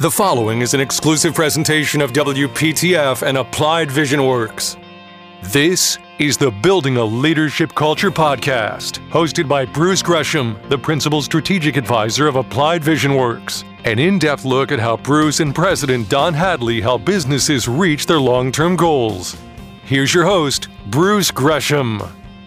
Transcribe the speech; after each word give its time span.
The 0.00 0.12
following 0.12 0.60
is 0.60 0.74
an 0.74 0.80
exclusive 0.80 1.34
presentation 1.34 2.00
of 2.00 2.12
WPTF 2.12 3.26
and 3.26 3.36
Applied 3.36 3.90
Vision 3.90 4.24
Works. 4.24 4.76
This 5.42 5.98
is 6.20 6.36
the 6.36 6.52
Building 6.52 6.98
a 6.98 7.04
Leadership 7.04 7.74
Culture 7.74 8.12
podcast, 8.12 9.00
hosted 9.10 9.48
by 9.48 9.64
Bruce 9.64 10.00
Gresham, 10.00 10.56
the 10.68 10.78
Principal 10.78 11.20
Strategic 11.20 11.76
Advisor 11.76 12.28
of 12.28 12.36
Applied 12.36 12.84
Vision 12.84 13.16
Works. 13.16 13.64
An 13.82 13.98
in 13.98 14.20
depth 14.20 14.44
look 14.44 14.70
at 14.70 14.78
how 14.78 14.96
Bruce 14.98 15.40
and 15.40 15.52
President 15.52 16.08
Don 16.08 16.32
Hadley 16.32 16.80
help 16.80 17.04
businesses 17.04 17.66
reach 17.66 18.06
their 18.06 18.20
long 18.20 18.52
term 18.52 18.76
goals. 18.76 19.36
Here's 19.82 20.14
your 20.14 20.26
host, 20.26 20.68
Bruce 20.86 21.32
Gresham. 21.32 22.00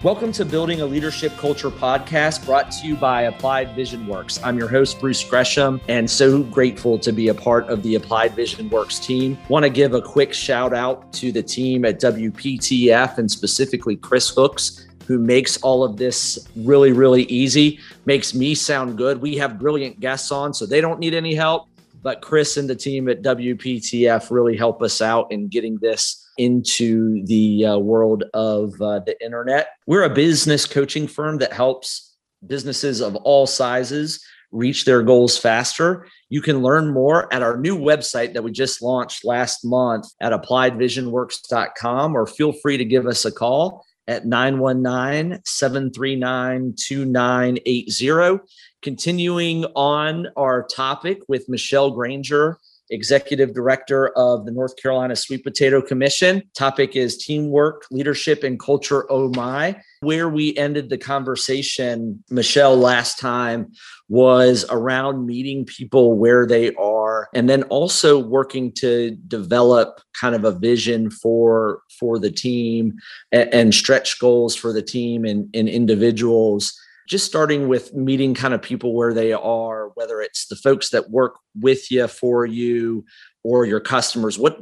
Welcome 0.04 0.32
to 0.32 0.46
Building 0.46 0.82
a 0.82 0.86
Leadership 0.88 1.38
Culture 1.38 1.70
podcast 1.70 2.44
brought 2.44 2.72
to 2.72 2.88
you 2.88 2.96
by 2.96 3.22
Applied 3.22 3.76
Vision 3.76 4.08
Works. 4.08 4.40
I'm 4.44 4.58
your 4.58 4.68
host, 4.68 5.00
Bruce 5.00 5.24
Gresham, 5.24 5.80
and 5.90 6.10
so 6.10 6.42
grateful 6.42 6.98
to 6.98 7.12
be 7.12 7.28
a 7.28 7.36
part 7.36 7.70
of 7.70 7.84
the 7.84 7.94
Applied 7.94 8.34
Vision 8.34 8.68
Works 8.72 8.98
team. 8.98 9.38
Want 9.48 9.62
to 9.62 9.70
give 9.70 9.94
a 9.94 10.02
quick 10.02 10.34
shout 10.34 10.73
out 10.73 11.14
to 11.14 11.32
the 11.32 11.44
team 11.44 11.86
at 11.86 12.00
WPTF 12.02 13.20
and 13.20 13.30
specifically 13.30 13.95
Chris 13.95 14.30
Hooks, 14.30 14.88
who 15.06 15.20
makes 15.20 15.58
all 15.58 15.84
of 15.84 15.98
this 15.98 16.48
really, 16.56 16.94
really 16.94 17.26
easy, 17.26 17.80
makes 18.08 18.34
me 18.34 18.56
sound 18.56 18.98
good. 18.98 19.22
We 19.22 19.38
have 19.38 19.59
brilliant 19.59 20.00
guests 20.00 20.31
on, 20.31 20.56
so 20.56 20.66
they 20.66 20.81
don't 20.81 21.00
need 21.00 21.14
any 21.14 21.36
help. 21.36 21.68
But 22.02 22.23
Chris 22.23 22.58
and 22.58 22.68
the 22.68 22.76
team 22.76 23.08
at 23.08 23.22
WPTF 23.22 24.31
really 24.31 24.58
help 24.58 24.81
us 24.81 25.00
out 25.00 25.31
in 25.31 25.48
getting 25.48 25.78
this 25.78 26.20
into 26.41 27.23
the 27.27 27.66
uh, 27.66 27.77
world 27.77 28.23
of 28.34 28.81
uh, 28.81 29.00
the 29.00 29.16
internet. 29.23 29.76
We're 29.86 30.04
a 30.04 30.09
business 30.09 30.66
coaching 30.66 31.08
firm 31.08 31.38
that 31.38 31.54
helps 31.54 32.16
businesses 32.48 33.00
of 33.00 33.16
all 33.17 33.45
sizes 33.45 34.26
reach 34.52 34.84
their 34.86 35.04
goals 35.04 35.38
faster. 35.38 36.08
You 36.30 36.41
can 36.41 36.64
learn 36.64 36.91
more 36.91 37.31
at 37.31 37.44
our 37.44 37.58
new 37.58 37.77
website 37.77 38.34
that 38.34 38.44
we 38.44 38.52
just 38.52 38.81
launched 38.81 39.23
last 39.23 39.64
month 39.64 40.08
at 40.20 40.34
appliedvisionworks.com 40.34 42.16
or 42.16 42.25
feel 42.25 42.52
free 42.52 42.78
to 42.78 42.86
give 42.86 43.06
us 43.06 43.23
a 43.23 43.31
call 43.31 43.86
at 44.08 44.25
919 44.25 45.42
739 45.45 46.73
2980. 46.75 48.44
Continuing 48.81 49.66
on 49.75 50.28
our 50.36 50.64
topic 50.64 51.19
with 51.28 51.47
Michelle 51.47 51.92
Grainger 51.92 52.58
executive 52.92 53.53
director 53.53 54.09
of 54.17 54.45
the 54.45 54.52
North 54.52 54.75
Carolina 54.75 55.16
Sweet 55.16 55.44
Potato 55.44 55.81
Commission. 55.81 56.44
Topic 56.53 56.95
is 56.95 57.17
teamwork, 57.17 57.86
leadership, 57.89 58.44
and 58.44 58.59
culture. 58.59 59.11
Oh 59.11 59.30
my. 59.30 59.81
Where 60.02 60.30
we 60.30 60.56
ended 60.58 60.89
the 60.89 60.97
conversation, 60.97 62.23
Michelle, 62.30 62.75
last 62.75 63.19
time 63.19 63.72
was 64.09 64.66
around 64.69 65.25
meeting 65.25 65.66
people 65.66 66.17
where 66.17 66.45
they 66.45 66.73
are 66.75 67.30
and 67.34 67.50
then 67.50 67.64
also 67.64 68.19
working 68.19 68.72
to 68.73 69.12
develop 69.28 70.02
kind 70.19 70.36
of 70.36 70.44
a 70.44 70.52
vision 70.52 71.09
for 71.09 71.81
for 71.97 72.19
the 72.19 72.31
team 72.31 72.94
and, 73.31 73.53
and 73.53 73.73
stretch 73.73 74.19
goals 74.19 74.56
for 74.56 74.73
the 74.73 74.81
team 74.81 75.23
and, 75.23 75.50
and 75.53 75.69
individuals 75.69 76.78
just 77.12 77.26
starting 77.26 77.67
with 77.67 77.94
meeting 77.94 78.34
kind 78.34 78.54
of 78.54 78.62
people 78.62 78.95
where 78.95 79.14
they 79.14 79.34
are, 79.34 79.90
whether 79.95 80.22
it's 80.22 80.48
the 80.48 80.56
folks 80.56 80.92
that 80.92 81.09
work 81.09 81.36
with 81.59 81.92
you 81.92 82.08
for 82.08 82.45
you 82.45 83.03
or 83.44 83.66
your 83.66 83.81
customers. 83.81 84.40
What 84.40 84.62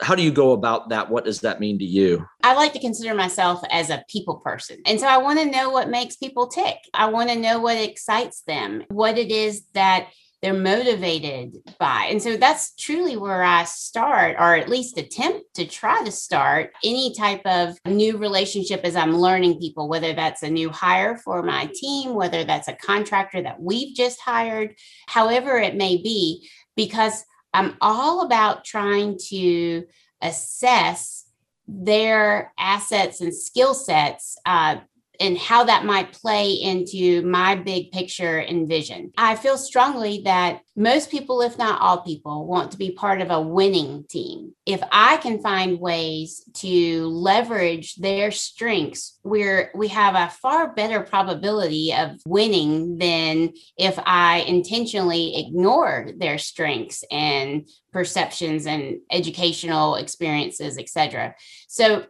how 0.00 0.14
do 0.14 0.22
you 0.22 0.32
go 0.32 0.52
about 0.52 0.88
that? 0.88 1.10
What 1.10 1.26
does 1.26 1.42
that 1.42 1.60
mean 1.60 1.78
to 1.78 1.84
you? 1.84 2.26
I 2.42 2.54
like 2.54 2.72
to 2.72 2.80
consider 2.80 3.14
myself 3.14 3.60
as 3.70 3.90
a 3.90 4.02
people 4.08 4.36
person. 4.36 4.78
And 4.86 4.98
so 4.98 5.06
I 5.06 5.18
want 5.18 5.38
to 5.40 5.44
know 5.44 5.68
what 5.68 5.90
makes 5.90 6.16
people 6.16 6.48
tick. 6.48 6.78
I 6.94 7.06
want 7.10 7.28
to 7.28 7.36
know 7.36 7.60
what 7.60 7.76
excites 7.76 8.40
them, 8.46 8.82
what 8.88 9.18
it 9.18 9.30
is 9.30 9.62
that 9.74 10.08
they're 10.42 10.52
motivated 10.52 11.56
by. 11.78 12.08
And 12.10 12.20
so 12.20 12.36
that's 12.36 12.74
truly 12.74 13.16
where 13.16 13.44
I 13.44 13.62
start, 13.62 14.36
or 14.38 14.56
at 14.56 14.68
least 14.68 14.98
attempt 14.98 15.54
to 15.54 15.64
try 15.64 16.02
to 16.04 16.10
start 16.10 16.72
any 16.82 17.14
type 17.14 17.42
of 17.44 17.78
new 17.86 18.16
relationship 18.16 18.80
as 18.82 18.96
I'm 18.96 19.16
learning 19.16 19.60
people, 19.60 19.88
whether 19.88 20.12
that's 20.12 20.42
a 20.42 20.50
new 20.50 20.68
hire 20.70 21.16
for 21.16 21.42
my 21.42 21.70
team, 21.72 22.14
whether 22.14 22.42
that's 22.42 22.66
a 22.66 22.74
contractor 22.74 23.40
that 23.42 23.62
we've 23.62 23.94
just 23.94 24.20
hired, 24.20 24.74
however 25.06 25.58
it 25.58 25.76
may 25.76 25.96
be, 25.96 26.48
because 26.76 27.24
I'm 27.54 27.76
all 27.80 28.26
about 28.26 28.64
trying 28.64 29.18
to 29.28 29.84
assess 30.20 31.24
their 31.68 32.52
assets 32.58 33.20
and 33.20 33.34
skill 33.34 33.74
sets 33.74 34.36
uh, 34.44 34.76
and 35.20 35.38
how 35.38 35.64
that 35.64 35.84
might 35.84 36.12
play 36.12 36.52
into 36.52 37.22
my 37.22 37.54
big 37.54 37.92
picture 37.92 38.38
and 38.38 38.68
vision. 38.68 39.12
I 39.16 39.36
feel 39.36 39.56
strongly 39.56 40.22
that 40.24 40.60
most 40.74 41.10
people, 41.10 41.42
if 41.42 41.58
not 41.58 41.80
all 41.80 42.02
people, 42.02 42.46
want 42.46 42.72
to 42.72 42.78
be 42.78 42.92
part 42.92 43.20
of 43.20 43.30
a 43.30 43.40
winning 43.40 44.04
team. 44.08 44.54
If 44.64 44.82
I 44.90 45.18
can 45.18 45.42
find 45.42 45.78
ways 45.78 46.42
to 46.54 47.06
leverage 47.06 47.96
their 47.96 48.30
strengths, 48.30 49.18
we're 49.22 49.70
we 49.74 49.88
have 49.88 50.14
a 50.14 50.32
far 50.32 50.72
better 50.72 51.00
probability 51.00 51.92
of 51.94 52.20
winning 52.26 52.98
than 52.98 53.52
if 53.76 53.98
I 53.98 54.38
intentionally 54.40 55.36
ignore 55.36 56.10
their 56.16 56.38
strengths 56.38 57.04
and 57.10 57.68
perceptions 57.92 58.66
and 58.66 59.00
educational 59.10 59.96
experiences, 59.96 60.78
etc. 60.78 61.34
So 61.68 62.06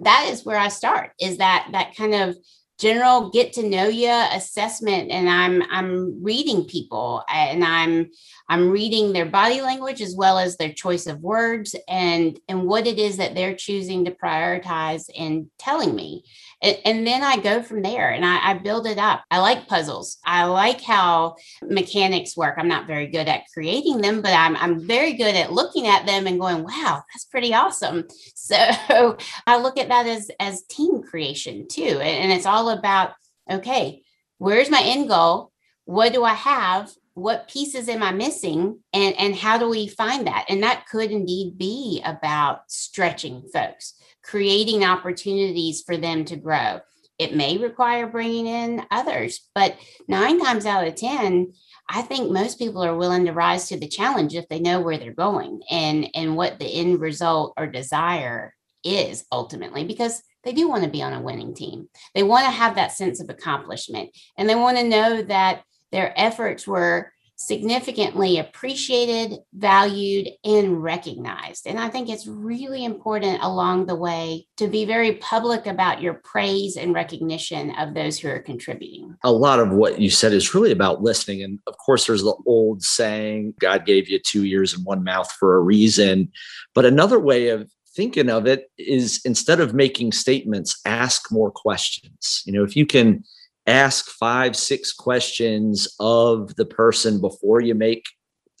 that 0.00 0.28
is 0.30 0.44
where 0.44 0.58
I 0.58 0.68
start 0.68 1.12
is 1.20 1.38
that 1.38 1.68
that 1.72 1.96
kind 1.96 2.14
of 2.14 2.36
general 2.80 3.30
get 3.30 3.52
to 3.52 3.68
know 3.68 3.86
you 3.86 4.10
assessment 4.32 5.10
and 5.10 5.28
i'm 5.28 5.62
i'm 5.70 6.22
reading 6.22 6.64
people 6.64 7.22
and 7.28 7.62
i'm 7.62 8.10
i'm 8.48 8.70
reading 8.70 9.12
their 9.12 9.26
body 9.26 9.60
language 9.60 10.00
as 10.00 10.16
well 10.16 10.38
as 10.38 10.56
their 10.56 10.72
choice 10.72 11.06
of 11.06 11.20
words 11.20 11.76
and 11.88 12.40
and 12.48 12.64
what 12.64 12.86
it 12.86 12.98
is 12.98 13.18
that 13.18 13.34
they're 13.34 13.54
choosing 13.54 14.04
to 14.04 14.10
prioritize 14.10 15.10
and 15.16 15.50
telling 15.58 15.94
me 15.94 16.24
and, 16.62 16.78
and 16.84 17.06
then 17.06 17.22
I 17.22 17.38
go 17.38 17.62
from 17.62 17.82
there 17.82 18.10
and 18.10 18.24
I, 18.24 18.50
I 18.50 18.54
build 18.54 18.86
it 18.86 18.98
up. 18.98 19.24
I 19.30 19.38
like 19.38 19.66
puzzles. 19.66 20.18
I 20.24 20.44
like 20.44 20.80
how 20.80 21.36
mechanics 21.62 22.36
work. 22.36 22.56
I'm 22.58 22.68
not 22.68 22.86
very 22.86 23.06
good 23.06 23.28
at 23.28 23.44
creating 23.52 24.00
them, 24.00 24.20
but 24.20 24.32
I'm, 24.32 24.56
I'm 24.56 24.86
very 24.86 25.14
good 25.14 25.34
at 25.34 25.52
looking 25.52 25.86
at 25.86 26.06
them 26.06 26.26
and 26.26 26.38
going, 26.38 26.62
wow, 26.62 27.02
that's 27.12 27.24
pretty 27.24 27.54
awesome. 27.54 28.04
So 28.50 29.16
I 29.46 29.58
look 29.58 29.78
at 29.78 29.88
that 29.90 30.06
as, 30.06 30.28
as 30.40 30.64
team 30.64 31.02
creation 31.02 31.68
too. 31.68 31.82
And, 31.82 32.02
and 32.02 32.32
it's 32.32 32.46
all 32.46 32.68
about, 32.70 33.12
okay, 33.50 34.02
where's 34.38 34.70
my 34.70 34.82
end 34.82 35.08
goal? 35.08 35.52
What 35.84 36.12
do 36.12 36.24
I 36.24 36.34
have? 36.34 36.92
what 37.14 37.48
pieces 37.48 37.88
am 37.88 38.04
i 38.04 38.12
missing 38.12 38.78
and 38.94 39.18
and 39.18 39.34
how 39.34 39.58
do 39.58 39.68
we 39.68 39.88
find 39.88 40.28
that 40.28 40.44
and 40.48 40.62
that 40.62 40.86
could 40.86 41.10
indeed 41.10 41.58
be 41.58 42.00
about 42.06 42.60
stretching 42.68 43.42
folks 43.52 44.00
creating 44.22 44.84
opportunities 44.84 45.82
for 45.82 45.96
them 45.96 46.24
to 46.26 46.36
grow. 46.36 46.80
It 47.18 47.34
may 47.34 47.58
require 47.58 48.06
bringing 48.06 48.46
in 48.46 48.86
others, 48.90 49.48
but 49.54 49.76
nine 50.08 50.40
times 50.40 50.64
out 50.64 50.86
of 50.86 50.94
10, 50.94 51.52
I 51.88 52.02
think 52.02 52.30
most 52.30 52.58
people 52.58 52.82
are 52.82 52.96
willing 52.96 53.26
to 53.26 53.32
rise 53.32 53.68
to 53.68 53.78
the 53.78 53.88
challenge 53.88 54.34
if 54.34 54.48
they 54.48 54.60
know 54.60 54.80
where 54.80 54.96
they're 54.96 55.12
going 55.12 55.60
and, 55.70 56.08
and 56.14 56.36
what 56.36 56.58
the 56.58 56.66
end 56.66 57.00
result 57.00 57.52
or 57.58 57.66
desire 57.66 58.54
is 58.84 59.24
ultimately, 59.30 59.84
because 59.84 60.22
they 60.44 60.52
do 60.52 60.68
want 60.68 60.84
to 60.84 60.90
be 60.90 61.02
on 61.02 61.12
a 61.12 61.20
winning 61.20 61.54
team. 61.54 61.88
They 62.14 62.22
want 62.22 62.46
to 62.46 62.50
have 62.50 62.76
that 62.76 62.92
sense 62.92 63.20
of 63.20 63.28
accomplishment 63.28 64.10
and 64.38 64.48
they 64.48 64.54
want 64.54 64.78
to 64.78 64.84
know 64.84 65.22
that 65.22 65.62
their 65.92 66.12
efforts 66.18 66.66
were 66.66 67.12
significantly 67.40 68.36
appreciated, 68.36 69.38
valued, 69.54 70.28
and 70.44 70.82
recognized. 70.82 71.66
And 71.66 71.80
I 71.80 71.88
think 71.88 72.10
it's 72.10 72.26
really 72.26 72.84
important 72.84 73.42
along 73.42 73.86
the 73.86 73.96
way 73.96 74.46
to 74.58 74.68
be 74.68 74.84
very 74.84 75.14
public 75.14 75.66
about 75.66 76.02
your 76.02 76.20
praise 76.22 76.76
and 76.76 76.92
recognition 76.92 77.70
of 77.76 77.94
those 77.94 78.18
who 78.18 78.28
are 78.28 78.40
contributing. 78.40 79.16
A 79.24 79.32
lot 79.32 79.58
of 79.58 79.70
what 79.70 79.98
you 79.98 80.10
said 80.10 80.34
is 80.34 80.54
really 80.54 80.70
about 80.70 81.02
listening. 81.02 81.42
And 81.42 81.58
of 81.66 81.78
course, 81.78 82.06
there's 82.06 82.22
the 82.22 82.36
old 82.44 82.82
saying, 82.82 83.54
God 83.58 83.86
gave 83.86 84.10
you 84.10 84.18
two 84.18 84.44
ears 84.44 84.74
and 84.74 84.84
one 84.84 85.02
mouth 85.02 85.32
for 85.32 85.56
a 85.56 85.60
reason. 85.60 86.30
But 86.74 86.84
another 86.84 87.18
way 87.18 87.48
of 87.48 87.70
thinking 87.94 88.30
of 88.30 88.46
it 88.46 88.70
is 88.78 89.20
instead 89.24 89.60
of 89.60 89.74
making 89.74 90.12
statements, 90.12 90.80
ask 90.84 91.30
more 91.30 91.50
questions. 91.50 92.42
You 92.46 92.52
know, 92.52 92.64
if 92.64 92.76
you 92.76 92.86
can 92.86 93.24
ask 93.66 94.06
five, 94.06 94.56
six 94.56 94.92
questions 94.92 95.88
of 96.00 96.54
the 96.56 96.64
person 96.64 97.20
before 97.20 97.60
you 97.60 97.74
make 97.74 98.04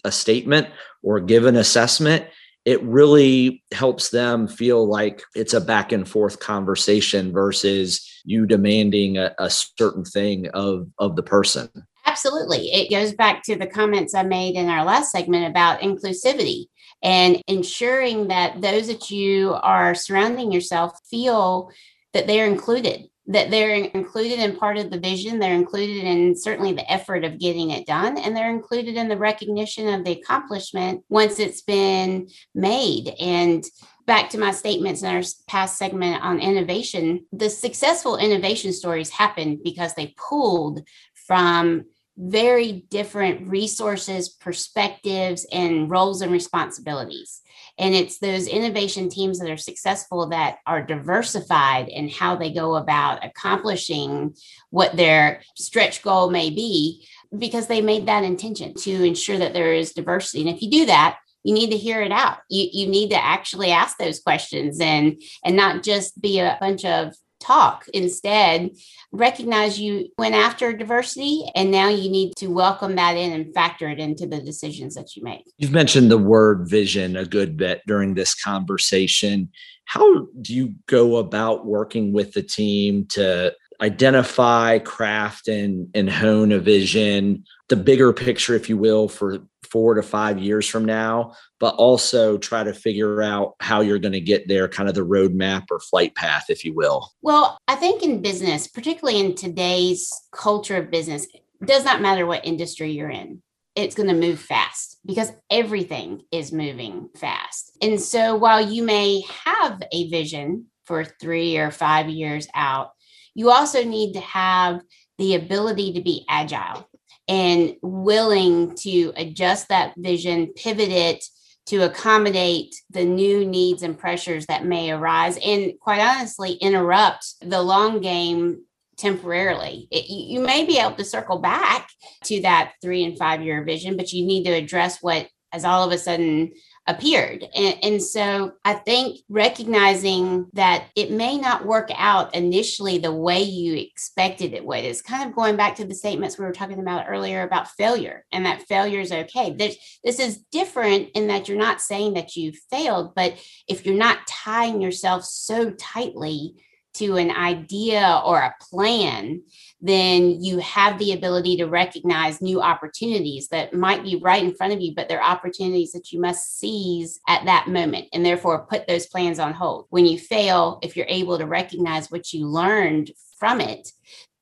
a 0.04 0.12
statement 0.12 0.68
or 1.02 1.20
give 1.20 1.46
an 1.46 1.56
assessment, 1.56 2.26
it 2.64 2.82
really 2.82 3.62
helps 3.72 4.10
them 4.10 4.46
feel 4.46 4.86
like 4.86 5.22
it's 5.34 5.54
a 5.54 5.60
back 5.60 5.92
and 5.92 6.08
forth 6.08 6.40
conversation 6.40 7.32
versus 7.32 8.06
you 8.24 8.46
demanding 8.46 9.16
a, 9.16 9.34
a 9.38 9.48
certain 9.48 10.04
thing 10.04 10.48
of, 10.48 10.86
of 10.98 11.16
the 11.16 11.22
person. 11.22 11.68
Absolutely. 12.04 12.70
It 12.72 12.90
goes 12.90 13.14
back 13.14 13.42
to 13.44 13.56
the 13.56 13.66
comments 13.66 14.14
I 14.14 14.24
made 14.24 14.56
in 14.56 14.68
our 14.68 14.84
last 14.84 15.12
segment 15.12 15.46
about 15.46 15.80
inclusivity 15.80 16.66
and 17.02 17.42
ensuring 17.46 18.28
that 18.28 18.60
those 18.60 18.88
that 18.88 19.10
you 19.10 19.54
are 19.62 19.94
surrounding 19.94 20.52
yourself 20.52 20.98
feel 21.08 21.70
that 22.12 22.26
they're 22.26 22.46
included 22.46 23.06
that 23.26 23.50
they're 23.50 23.74
included 23.74 24.40
in 24.40 24.56
part 24.56 24.76
of 24.76 24.90
the 24.90 24.98
vision 24.98 25.38
they're 25.38 25.54
included 25.54 26.04
in 26.04 26.34
certainly 26.36 26.72
the 26.72 26.92
effort 26.92 27.22
of 27.24 27.38
getting 27.38 27.70
it 27.70 27.86
done 27.86 28.18
and 28.18 28.36
they're 28.36 28.50
included 28.50 28.96
in 28.96 29.08
the 29.08 29.16
recognition 29.16 29.88
of 29.88 30.04
the 30.04 30.12
accomplishment 30.12 31.04
once 31.08 31.38
it's 31.38 31.62
been 31.62 32.28
made. 32.54 33.14
And 33.20 33.64
back 34.06 34.30
to 34.30 34.38
my 34.38 34.50
statements 34.50 35.02
in 35.02 35.14
our 35.14 35.22
past 35.46 35.78
segment 35.78 36.20
on 36.24 36.40
innovation 36.40 37.24
the 37.32 37.48
successful 37.48 38.16
innovation 38.16 38.72
stories 38.72 39.10
happen 39.10 39.60
because 39.62 39.94
they 39.94 40.14
pulled 40.16 40.82
from 41.14 41.84
very 42.20 42.84
different 42.90 43.48
resources, 43.48 44.28
perspectives, 44.28 45.46
and 45.50 45.90
roles 45.90 46.20
and 46.20 46.30
responsibilities. 46.30 47.40
And 47.78 47.94
it's 47.94 48.18
those 48.18 48.46
innovation 48.46 49.08
teams 49.08 49.38
that 49.38 49.50
are 49.50 49.56
successful 49.56 50.28
that 50.28 50.58
are 50.66 50.82
diversified 50.82 51.88
in 51.88 52.10
how 52.10 52.36
they 52.36 52.52
go 52.52 52.76
about 52.76 53.24
accomplishing 53.24 54.34
what 54.68 54.96
their 54.96 55.42
stretch 55.56 56.02
goal 56.02 56.28
may 56.28 56.50
be, 56.50 57.06
because 57.38 57.68
they 57.68 57.80
made 57.80 58.06
that 58.06 58.24
intention 58.24 58.74
to 58.74 59.02
ensure 59.02 59.38
that 59.38 59.54
there 59.54 59.72
is 59.72 59.94
diversity. 59.94 60.46
And 60.46 60.54
if 60.54 60.60
you 60.60 60.70
do 60.70 60.86
that, 60.86 61.18
you 61.42 61.54
need 61.54 61.70
to 61.70 61.78
hear 61.78 62.02
it 62.02 62.12
out. 62.12 62.38
You, 62.50 62.68
you 62.70 62.86
need 62.86 63.10
to 63.10 63.24
actually 63.24 63.70
ask 63.70 63.96
those 63.96 64.20
questions 64.20 64.78
and 64.78 65.22
and 65.42 65.56
not 65.56 65.82
just 65.82 66.20
be 66.20 66.38
a 66.38 66.58
bunch 66.60 66.84
of 66.84 67.14
talk. 67.40 67.86
Instead, 67.92 68.70
recognize 69.12 69.80
you 69.80 70.08
went 70.18 70.34
after 70.34 70.72
diversity 70.72 71.44
and 71.54 71.70
now 71.70 71.88
you 71.88 72.10
need 72.10 72.34
to 72.36 72.48
welcome 72.48 72.96
that 72.96 73.16
in 73.16 73.32
and 73.32 73.54
factor 73.54 73.88
it 73.88 73.98
into 73.98 74.26
the 74.26 74.40
decisions 74.40 74.94
that 74.94 75.16
you 75.16 75.22
make. 75.22 75.50
You've 75.58 75.72
mentioned 75.72 76.10
the 76.10 76.18
word 76.18 76.68
vision 76.68 77.16
a 77.16 77.24
good 77.24 77.56
bit 77.56 77.82
during 77.86 78.14
this 78.14 78.34
conversation. 78.34 79.50
How 79.86 80.26
do 80.40 80.54
you 80.54 80.74
go 80.86 81.16
about 81.16 81.66
working 81.66 82.12
with 82.12 82.32
the 82.32 82.42
team 82.42 83.06
to 83.10 83.54
identify, 83.80 84.78
craft, 84.78 85.48
and, 85.48 85.88
and 85.94 86.10
hone 86.10 86.52
a 86.52 86.58
vision, 86.58 87.44
the 87.68 87.76
bigger 87.76 88.12
picture, 88.12 88.54
if 88.54 88.68
you 88.68 88.76
will, 88.76 89.08
for 89.08 89.38
four 89.70 89.94
to 89.94 90.02
five 90.02 90.38
years 90.38 90.66
from 90.66 90.84
now, 90.84 91.32
but 91.58 91.74
also 91.76 92.36
try 92.36 92.64
to 92.64 92.74
figure 92.74 93.22
out 93.22 93.54
how 93.60 93.80
you're 93.80 93.98
going 93.98 94.12
to 94.12 94.20
get 94.20 94.48
there, 94.48 94.68
kind 94.68 94.88
of 94.88 94.94
the 94.94 95.06
roadmap 95.06 95.64
or 95.70 95.78
flight 95.78 96.14
path, 96.14 96.46
if 96.48 96.64
you 96.64 96.74
will? 96.74 97.10
Well, 97.22 97.56
I 97.68 97.76
think 97.76 98.02
in 98.02 98.20
business, 98.20 98.66
particularly 98.66 99.20
in 99.20 99.34
today's 99.34 100.10
culture 100.32 100.76
of 100.76 100.90
business, 100.90 101.26
it 101.32 101.44
does 101.64 101.84
not 101.84 102.02
matter 102.02 102.26
what 102.26 102.44
industry 102.44 102.90
you're 102.90 103.10
in. 103.10 103.42
It's 103.76 103.94
going 103.94 104.08
to 104.08 104.14
move 104.14 104.40
fast 104.40 104.98
because 105.06 105.32
everything 105.48 106.22
is 106.32 106.52
moving 106.52 107.08
fast. 107.16 107.78
And 107.80 108.00
so 108.00 108.34
while 108.34 108.60
you 108.60 108.82
may 108.82 109.22
have 109.44 109.80
a 109.92 110.08
vision 110.08 110.66
for 110.84 111.04
three 111.04 111.56
or 111.56 111.70
five 111.70 112.08
years 112.08 112.48
out, 112.52 112.90
you 113.34 113.50
also 113.50 113.84
need 113.84 114.14
to 114.14 114.20
have 114.20 114.82
the 115.18 115.34
ability 115.34 115.94
to 115.94 116.00
be 116.00 116.24
agile 116.28 116.88
and 117.28 117.76
willing 117.82 118.74
to 118.76 119.12
adjust 119.16 119.68
that 119.68 119.94
vision, 119.96 120.52
pivot 120.54 120.88
it 120.88 121.24
to 121.66 121.84
accommodate 121.84 122.74
the 122.90 123.04
new 123.04 123.44
needs 123.44 123.82
and 123.82 123.98
pressures 123.98 124.46
that 124.46 124.64
may 124.64 124.90
arise, 124.90 125.38
and 125.44 125.72
quite 125.80 126.00
honestly, 126.00 126.54
interrupt 126.54 127.34
the 127.40 127.62
long 127.62 128.00
game 128.00 128.64
temporarily. 128.96 129.86
It, 129.90 130.10
you 130.10 130.40
may 130.40 130.64
be 130.64 130.78
able 130.78 130.96
to 130.96 131.04
circle 131.04 131.38
back 131.38 131.88
to 132.24 132.42
that 132.42 132.72
three 132.82 133.04
and 133.04 133.16
five 133.16 133.42
year 133.42 133.64
vision, 133.64 133.96
but 133.96 134.12
you 134.12 134.26
need 134.26 134.44
to 134.44 134.50
address 134.50 134.98
what 135.00 135.28
has 135.52 135.64
all 135.64 135.84
of 135.84 135.92
a 135.92 135.98
sudden 135.98 136.52
appeared. 136.90 137.44
And, 137.54 137.76
and, 137.82 138.02
so 138.02 138.52
I 138.64 138.74
think 138.74 139.20
recognizing 139.28 140.48
that 140.54 140.86
it 140.96 141.10
may 141.10 141.38
not 141.38 141.64
work 141.64 141.90
out 141.94 142.34
initially 142.34 142.98
the 142.98 143.14
way 143.14 143.42
you 143.42 143.74
expected 143.74 144.52
it 144.52 144.64
would 144.64 144.84
is 144.84 145.02
kind 145.02 145.28
of 145.28 145.36
going 145.36 145.56
back 145.56 145.76
to 145.76 145.84
the 145.84 145.94
statements 145.94 146.38
we 146.38 146.44
were 146.44 146.52
talking 146.52 146.80
about 146.80 147.06
earlier 147.08 147.42
about 147.42 147.68
failure 147.68 148.24
and 148.32 148.44
that 148.46 148.62
failure 148.62 149.00
is 149.00 149.12
okay. 149.12 149.54
There's, 149.56 149.76
this 150.02 150.18
is 150.18 150.38
different 150.50 151.10
in 151.14 151.28
that 151.28 151.48
you're 151.48 151.58
not 151.58 151.80
saying 151.80 152.14
that 152.14 152.34
you 152.36 152.52
failed, 152.70 153.14
but 153.14 153.34
if 153.68 153.86
you're 153.86 153.94
not 153.94 154.26
tying 154.26 154.80
yourself 154.80 155.24
so 155.24 155.70
tightly 155.70 156.56
to 156.94 157.16
an 157.16 157.30
idea 157.30 158.20
or 158.24 158.38
a 158.38 158.54
plan, 158.60 159.42
then 159.80 160.42
you 160.42 160.58
have 160.58 160.98
the 160.98 161.12
ability 161.12 161.56
to 161.56 161.66
recognize 161.66 162.42
new 162.42 162.60
opportunities 162.60 163.48
that 163.48 163.72
might 163.72 164.02
be 164.02 164.16
right 164.16 164.42
in 164.42 164.54
front 164.54 164.72
of 164.72 164.80
you, 164.80 164.92
but 164.94 165.08
they're 165.08 165.22
opportunities 165.22 165.92
that 165.92 166.10
you 166.12 166.20
must 166.20 166.58
seize 166.58 167.20
at 167.28 167.44
that 167.44 167.68
moment 167.68 168.06
and 168.12 168.24
therefore 168.24 168.66
put 168.66 168.86
those 168.88 169.06
plans 169.06 169.38
on 169.38 169.52
hold. 169.52 169.86
When 169.90 170.04
you 170.04 170.18
fail, 170.18 170.80
if 170.82 170.96
you're 170.96 171.06
able 171.08 171.38
to 171.38 171.46
recognize 171.46 172.10
what 172.10 172.32
you 172.32 172.46
learned 172.46 173.12
from 173.38 173.60
it 173.60 173.92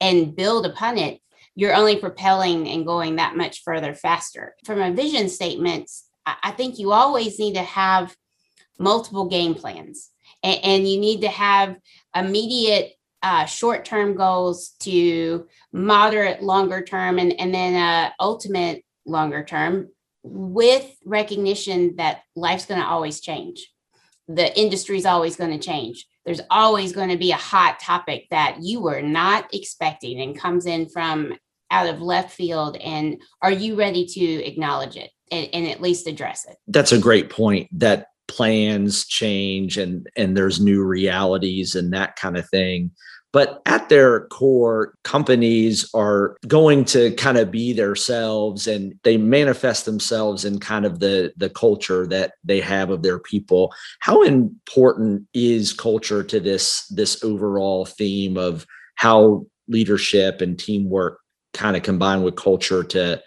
and 0.01 0.35
build 0.35 0.65
upon 0.65 0.97
it, 0.99 1.21
you're 1.55 1.75
only 1.75 1.97
propelling 1.97 2.69
and 2.69 2.87
going 2.87 3.17
that 3.17 3.37
much 3.37 3.63
further 3.63 3.95
faster. 3.95 4.55
From 4.65 4.81
a 4.81 4.93
vision 4.93 5.29
statement, 5.29 5.91
I 6.25 6.53
think 6.53 6.79
you 6.79 6.93
always 6.93 7.39
need 7.39 7.55
to 7.55 7.63
have 7.63 8.15
multiple 8.79 9.29
game 9.29 9.55
plans 9.55 10.11
and, 10.43 10.61
and 10.65 10.89
you 10.89 10.99
need 10.99 11.23
to 11.23 11.29
have 11.29 11.77
immediate 12.15 12.93
uh, 13.23 13.45
short-term 13.47 14.15
goals 14.15 14.71
to 14.81 15.47
moderate 15.73 16.43
longer 16.43 16.83
term 16.83 17.19
and, 17.19 17.33
and 17.41 17.53
then 17.53 17.75
uh, 17.75 18.11
ultimate 18.21 18.85
longer 19.07 19.45
term 19.45 19.89
with 20.23 20.97
recognition 21.05 21.97
that 21.97 22.23
life's 22.37 22.67
going 22.67 22.81
to 22.81 22.87
always 22.87 23.21
change. 23.21 23.73
The 24.29 24.57
industry 24.59 24.99
is 24.99 25.07
always 25.07 25.37
going 25.37 25.59
to 25.59 25.67
change. 25.67 26.07
There's 26.25 26.41
always 26.51 26.93
going 26.93 27.09
to 27.09 27.17
be 27.17 27.33
a 27.33 27.37
hot 27.37 27.81
topic 27.81 28.27
that 28.31 28.59
you 28.61 28.81
were 28.81 29.01
not 29.01 29.53
expecting 29.55 30.21
and 30.21 30.39
comes 30.39 30.67
in 30.67 30.89
from 30.89 31.35
out 31.71 31.89
of 31.89 32.01
left 32.01 32.33
field 32.33 32.77
and 32.79 33.21
are 33.43 33.53
you 33.53 33.77
ready 33.77 34.07
to 34.07 34.45
acknowledge 34.45 34.97
it 34.97 35.11
and, 35.31 35.49
and 35.53 35.67
at 35.67 35.81
least 35.81 36.07
address 36.07 36.47
it? 36.49 36.57
That's 36.67 36.93
a 36.93 36.99
great 36.99 37.31
point 37.31 37.69
that 37.79 38.09
plans 38.29 39.07
change 39.07 39.77
and 39.77 40.07
and 40.17 40.37
there's 40.37 40.61
new 40.61 40.83
realities 40.83 41.75
and 41.75 41.93
that 41.93 42.17
kind 42.17 42.37
of 42.37 42.49
thing. 42.49 42.91
But 43.31 43.61
at 43.67 43.91
their 43.91 44.27
core 44.29 44.95
companies 45.05 45.89
are 45.93 46.37
going 46.47 46.87
to 46.87 47.13
kind 47.13 47.37
of 47.37 47.51
be 47.51 47.75
themselves 47.75 48.67
and 48.67 48.95
they 49.03 49.19
manifest 49.19 49.85
themselves 49.85 50.45
in 50.45 50.61
kind 50.61 50.87
of 50.87 51.01
the 51.01 51.33
the 51.37 51.51
culture 51.51 52.07
that 52.07 52.33
they 52.45 52.61
have 52.61 52.91
of 52.91 53.03
their 53.03 53.19
people. 53.19 53.75
How 54.01 54.23
important 54.23 55.27
is 55.35 55.73
culture 55.73 56.23
to 56.23 56.41
this 56.41 56.87
this 56.89 57.23
overall 57.23 57.85
theme 57.85 58.37
of 58.37 58.67
how 58.95 59.47
leadership 59.69 60.41
and 60.41 60.59
teamwork 60.59 61.19
kind 61.53 61.77
of 61.77 61.83
combine 61.83 62.23
with 62.23 62.37
culture 62.37 62.83
to 62.85 63.23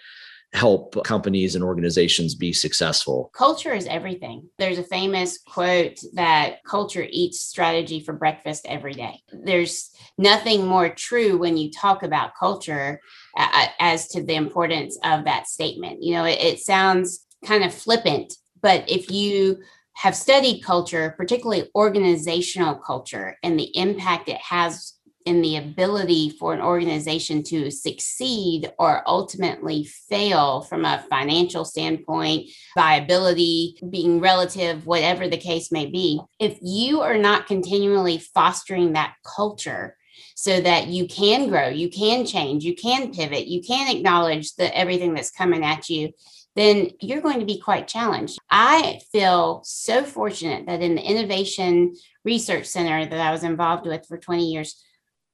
help 0.53 1.01
companies 1.06 1.56
and 1.56 1.63
organizations 1.63 2.36
be 2.36 2.51
successful? 2.51 3.31
Culture 3.33 3.74
is 3.74 3.88
everything. 3.88 4.50
There's 4.57 4.77
a 4.77 4.83
famous 4.83 5.39
quote 5.39 6.00
that 6.13 6.63
culture 6.65 7.08
eats 7.10 7.39
strategy 7.39 8.01
for 8.01 8.13
breakfast 8.13 8.65
every 8.67 8.93
day. 8.93 9.22
There's 9.31 9.91
nothing 10.17 10.65
more 10.65 10.89
true 10.89 11.38
when 11.38 11.58
you 11.58 11.72
talk 11.72 12.03
about 12.03 12.36
culture 12.38 13.00
uh, 13.38 13.67
as 13.79 14.08
to 14.10 14.24
the 14.24 14.36
importance 14.36 14.98
of 15.03 15.25
that 15.25 15.48
statement. 15.48 16.03
You 16.03 16.15
know, 16.15 16.25
it, 16.25 16.39
it 16.39 16.60
sounds 16.60 17.25
kind 17.46 17.63
of 17.63 17.74
flippant, 17.74 18.34
but 18.62 18.89
if 18.89 19.10
you 19.10 19.58
have 19.93 20.15
studied 20.15 20.63
culture, 20.63 21.13
particularly 21.17 21.70
organizational 21.75 22.75
culture, 22.75 23.38
and 23.43 23.60
the 23.60 23.75
impact 23.77 24.29
it 24.29 24.38
has 24.38 24.93
in 25.25 25.42
the 25.42 25.58
ability 25.58 26.30
for 26.30 26.54
an 26.54 26.62
organization 26.62 27.44
to 27.44 27.72
succeed 27.72 28.72
or 28.80 29.04
ultimately 29.08 29.84
fail 30.10 30.62
from 30.62 30.86
a 30.86 31.06
financial 31.10 31.66
standpoint, 31.66 32.50
viability 32.75 33.78
being 33.90 34.20
relative, 34.20 34.86
whatever 34.86 35.28
the 35.28 35.38
case 35.38 35.72
may 35.72 35.86
be, 35.86 36.20
if 36.40 36.58
you 36.62 37.01
are 37.01 37.18
not 37.18 37.48
continually 37.48 38.18
fostering 38.18 38.94
that 38.94 39.16
culture, 39.24 39.98
so 40.36 40.60
that 40.60 40.88
you 40.88 41.08
can 41.08 41.50
grow, 41.50 41.68
you 41.68 41.90
can 41.90 42.25
change, 42.25 42.63
you 42.63 42.75
can 42.75 43.13
pivot, 43.13 43.48
you 43.48 43.62
can 43.62 43.96
acknowledge 43.96 44.56
the 44.56 44.75
everything 44.75 45.13
that's 45.13 45.30
coming 45.30 45.63
at 45.63 45.88
you, 45.88 46.12
then 46.56 46.90
you're 47.00 47.22
going 47.22 47.40
to 47.40 47.46
be 47.46 47.60
quite 47.60 47.88
challenged. 47.88 48.38
I 48.50 49.00
feel 49.12 49.62
so 49.63 50.04
fortunate 50.04 50.66
that 50.66 50.82
in 50.82 50.96
the 50.96 51.01
Innovation 51.01 51.96
Research 52.25 52.66
Center 52.66 53.06
that 53.06 53.20
I 53.20 53.32
was 53.32 53.44
involved 53.44 53.88
with 53.88 54.06
for 54.08 54.18
20 54.18 54.51
years, 54.51 54.84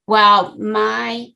while 0.08 0.56
my 0.56 1.26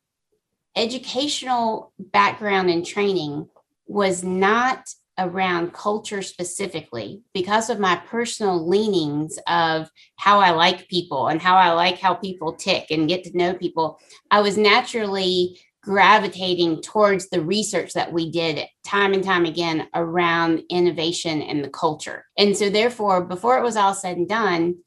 educational 0.75 1.93
background 1.99 2.71
and 2.71 2.83
training 2.83 3.47
was 3.85 4.23
not 4.23 4.89
around 5.19 5.71
culture 5.73 6.23
specifically 6.23 7.21
because 7.35 7.69
of 7.69 7.79
my 7.79 7.95
personal 8.07 8.67
leanings 8.67 9.37
of 9.45 9.91
how 10.15 10.39
I 10.39 10.49
like 10.49 10.87
people 10.87 11.27
and 11.27 11.39
how 11.39 11.55
I 11.55 11.73
like 11.73 11.99
how 11.99 12.15
people 12.15 12.53
tick 12.53 12.87
and 12.89 13.07
get 13.07 13.23
to 13.25 13.37
know 13.37 13.53
people, 13.53 13.99
I 14.31 14.41
was 14.41 14.57
naturally 14.57 15.59
gravitating 15.83 16.81
towards 16.81 17.29
the 17.29 17.41
research 17.41 17.93
that 17.93 18.11
we 18.11 18.31
did 18.31 18.65
time 18.83 19.13
and 19.13 19.23
time 19.23 19.45
again 19.45 19.87
around 19.93 20.63
innovation 20.71 21.43
and 21.43 21.63
the 21.63 21.69
culture. 21.69 22.25
And 22.39 22.57
so, 22.57 22.71
therefore, 22.71 23.23
before 23.23 23.59
it 23.59 23.63
was 23.63 23.75
all 23.75 23.93
said 23.93 24.17
and 24.17 24.27
done, 24.27 24.77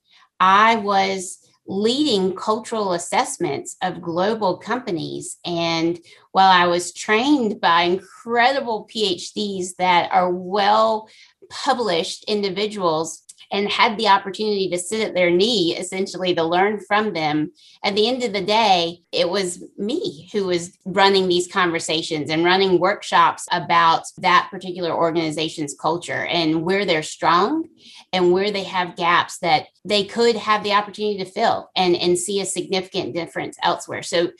I 0.40 0.74
was 0.74 1.45
leading 1.68 2.34
cultural 2.34 2.92
assessments 2.92 3.76
of 3.82 4.02
global 4.02 4.58
companies. 4.58 5.38
And 5.44 5.98
while 6.32 6.50
I 6.50 6.66
was 6.66 6.92
trained 6.92 7.60
by 7.60 7.82
incredible 7.82 8.88
PhDs 8.92 9.76
that 9.76 10.10
are 10.12 10.30
well 10.30 11.08
published 11.50 12.24
individuals 12.24 13.22
and 13.50 13.70
had 13.70 13.96
the 13.96 14.08
opportunity 14.08 14.68
to 14.70 14.78
sit 14.78 15.06
at 15.06 15.14
their 15.14 15.30
knee 15.30 15.76
essentially 15.76 16.34
to 16.34 16.42
learn 16.42 16.80
from 16.80 17.12
them. 17.12 17.52
At 17.84 17.94
the 17.94 18.08
end 18.08 18.22
of 18.22 18.32
the 18.32 18.40
day 18.40 19.02
it 19.12 19.28
was 19.28 19.62
me 19.76 20.28
who 20.32 20.46
was 20.46 20.76
running 20.84 21.28
these 21.28 21.48
conversations 21.48 22.30
and 22.30 22.44
running 22.44 22.78
workshops 22.78 23.46
about 23.52 24.04
that 24.18 24.48
particular 24.50 24.92
organization's 24.92 25.74
culture 25.74 26.26
and 26.26 26.62
where 26.62 26.84
they're 26.84 27.02
strong 27.02 27.68
and 28.12 28.32
where 28.32 28.50
they 28.50 28.64
have 28.64 28.96
gaps 28.96 29.38
that 29.38 29.66
they 29.84 30.04
could 30.04 30.36
have 30.36 30.62
the 30.62 30.72
opportunity 30.72 31.18
to 31.18 31.30
fill 31.30 31.70
and 31.76 31.96
and 31.96 32.18
see 32.18 32.40
a 32.40 32.46
significant 32.46 33.14
difference 33.14 33.56
elsewhere. 33.62 34.02
So 34.02 34.30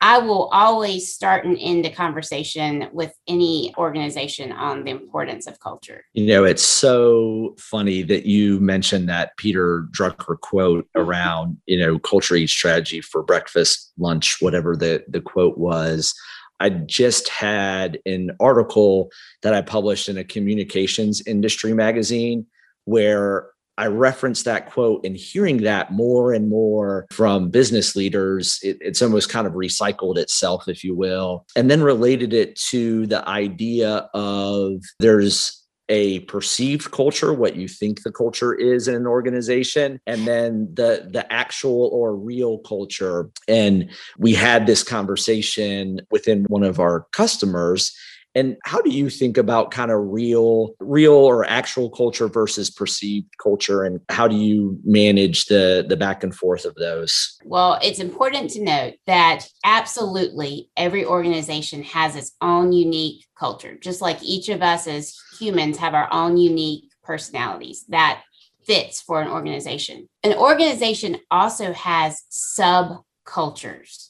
I 0.00 0.18
will 0.18 0.44
always 0.52 1.12
start 1.12 1.44
and 1.44 1.56
end 1.60 1.84
a 1.84 1.90
conversation 1.90 2.88
with 2.92 3.12
any 3.26 3.74
organization 3.76 4.52
on 4.52 4.84
the 4.84 4.92
importance 4.92 5.46
of 5.48 5.58
culture. 5.58 6.04
You 6.12 6.26
know, 6.26 6.44
it's 6.44 6.62
so 6.62 7.56
funny 7.58 8.02
that 8.02 8.24
you 8.24 8.60
mentioned 8.60 9.08
that 9.08 9.36
Peter 9.38 9.88
Drucker 9.90 10.38
quote 10.40 10.84
mm-hmm. 10.84 11.00
around, 11.00 11.56
you 11.66 11.78
know, 11.78 11.98
culture 11.98 12.36
eats 12.36 12.52
strategy 12.52 13.00
for 13.00 13.22
breakfast, 13.24 13.92
lunch, 13.98 14.40
whatever 14.40 14.76
the, 14.76 15.04
the 15.08 15.20
quote 15.20 15.58
was. 15.58 16.14
I 16.60 16.70
just 16.70 17.28
had 17.28 17.98
an 18.06 18.32
article 18.40 19.10
that 19.42 19.54
I 19.54 19.62
published 19.62 20.08
in 20.08 20.18
a 20.18 20.24
communications 20.24 21.22
industry 21.26 21.72
magazine 21.72 22.46
where 22.84 23.48
I 23.78 23.86
reference 23.86 24.42
that 24.42 24.70
quote 24.70 25.06
and 25.06 25.16
hearing 25.16 25.58
that 25.58 25.92
more 25.92 26.32
and 26.32 26.48
more 26.48 27.06
from 27.12 27.48
business 27.48 27.94
leaders, 27.94 28.58
it, 28.62 28.76
it's 28.80 29.00
almost 29.00 29.30
kind 29.30 29.46
of 29.46 29.52
recycled 29.52 30.18
itself, 30.18 30.68
if 30.68 30.82
you 30.82 30.96
will, 30.96 31.46
and 31.54 31.70
then 31.70 31.82
related 31.82 32.34
it 32.34 32.56
to 32.56 33.06
the 33.06 33.26
idea 33.28 34.10
of 34.12 34.82
there's 34.98 35.54
a 35.88 36.20
perceived 36.20 36.90
culture 36.90 37.32
what 37.32 37.56
you 37.56 37.66
think 37.66 38.02
the 38.02 38.12
culture 38.12 38.52
is 38.52 38.88
in 38.88 38.94
an 38.94 39.06
organization 39.06 39.98
and 40.06 40.26
then 40.26 40.68
the 40.74 41.08
the 41.10 41.32
actual 41.32 41.88
or 41.92 42.14
real 42.14 42.58
culture. 42.58 43.30
And 43.46 43.90
we 44.18 44.34
had 44.34 44.66
this 44.66 44.82
conversation 44.82 46.00
within 46.10 46.44
one 46.44 46.62
of 46.62 46.78
our 46.78 47.06
customers 47.12 47.96
and 48.34 48.56
how 48.64 48.80
do 48.80 48.90
you 48.90 49.10
think 49.10 49.36
about 49.36 49.70
kind 49.70 49.90
of 49.90 49.98
real, 50.00 50.74
real 50.80 51.14
or 51.14 51.44
actual 51.44 51.90
culture 51.90 52.28
versus 52.28 52.70
perceived 52.70 53.28
culture? 53.42 53.84
And 53.84 54.00
how 54.08 54.28
do 54.28 54.36
you 54.36 54.78
manage 54.84 55.46
the, 55.46 55.84
the 55.88 55.96
back 55.96 56.22
and 56.22 56.34
forth 56.34 56.64
of 56.64 56.74
those? 56.76 57.36
Well, 57.44 57.78
it's 57.82 57.98
important 57.98 58.50
to 58.50 58.62
note 58.62 58.94
that 59.06 59.46
absolutely 59.64 60.70
every 60.76 61.04
organization 61.04 61.82
has 61.84 62.16
its 62.16 62.32
own 62.40 62.72
unique 62.72 63.24
culture, 63.38 63.76
just 63.80 64.00
like 64.00 64.22
each 64.22 64.48
of 64.48 64.62
us 64.62 64.86
as 64.86 65.16
humans 65.38 65.78
have 65.78 65.94
our 65.94 66.08
own 66.12 66.36
unique 66.36 66.84
personalities 67.02 67.84
that 67.88 68.22
fits 68.64 69.00
for 69.00 69.22
an 69.22 69.28
organization. 69.28 70.06
An 70.22 70.34
organization 70.34 71.16
also 71.30 71.72
has 71.72 72.22
subcultures 72.30 74.07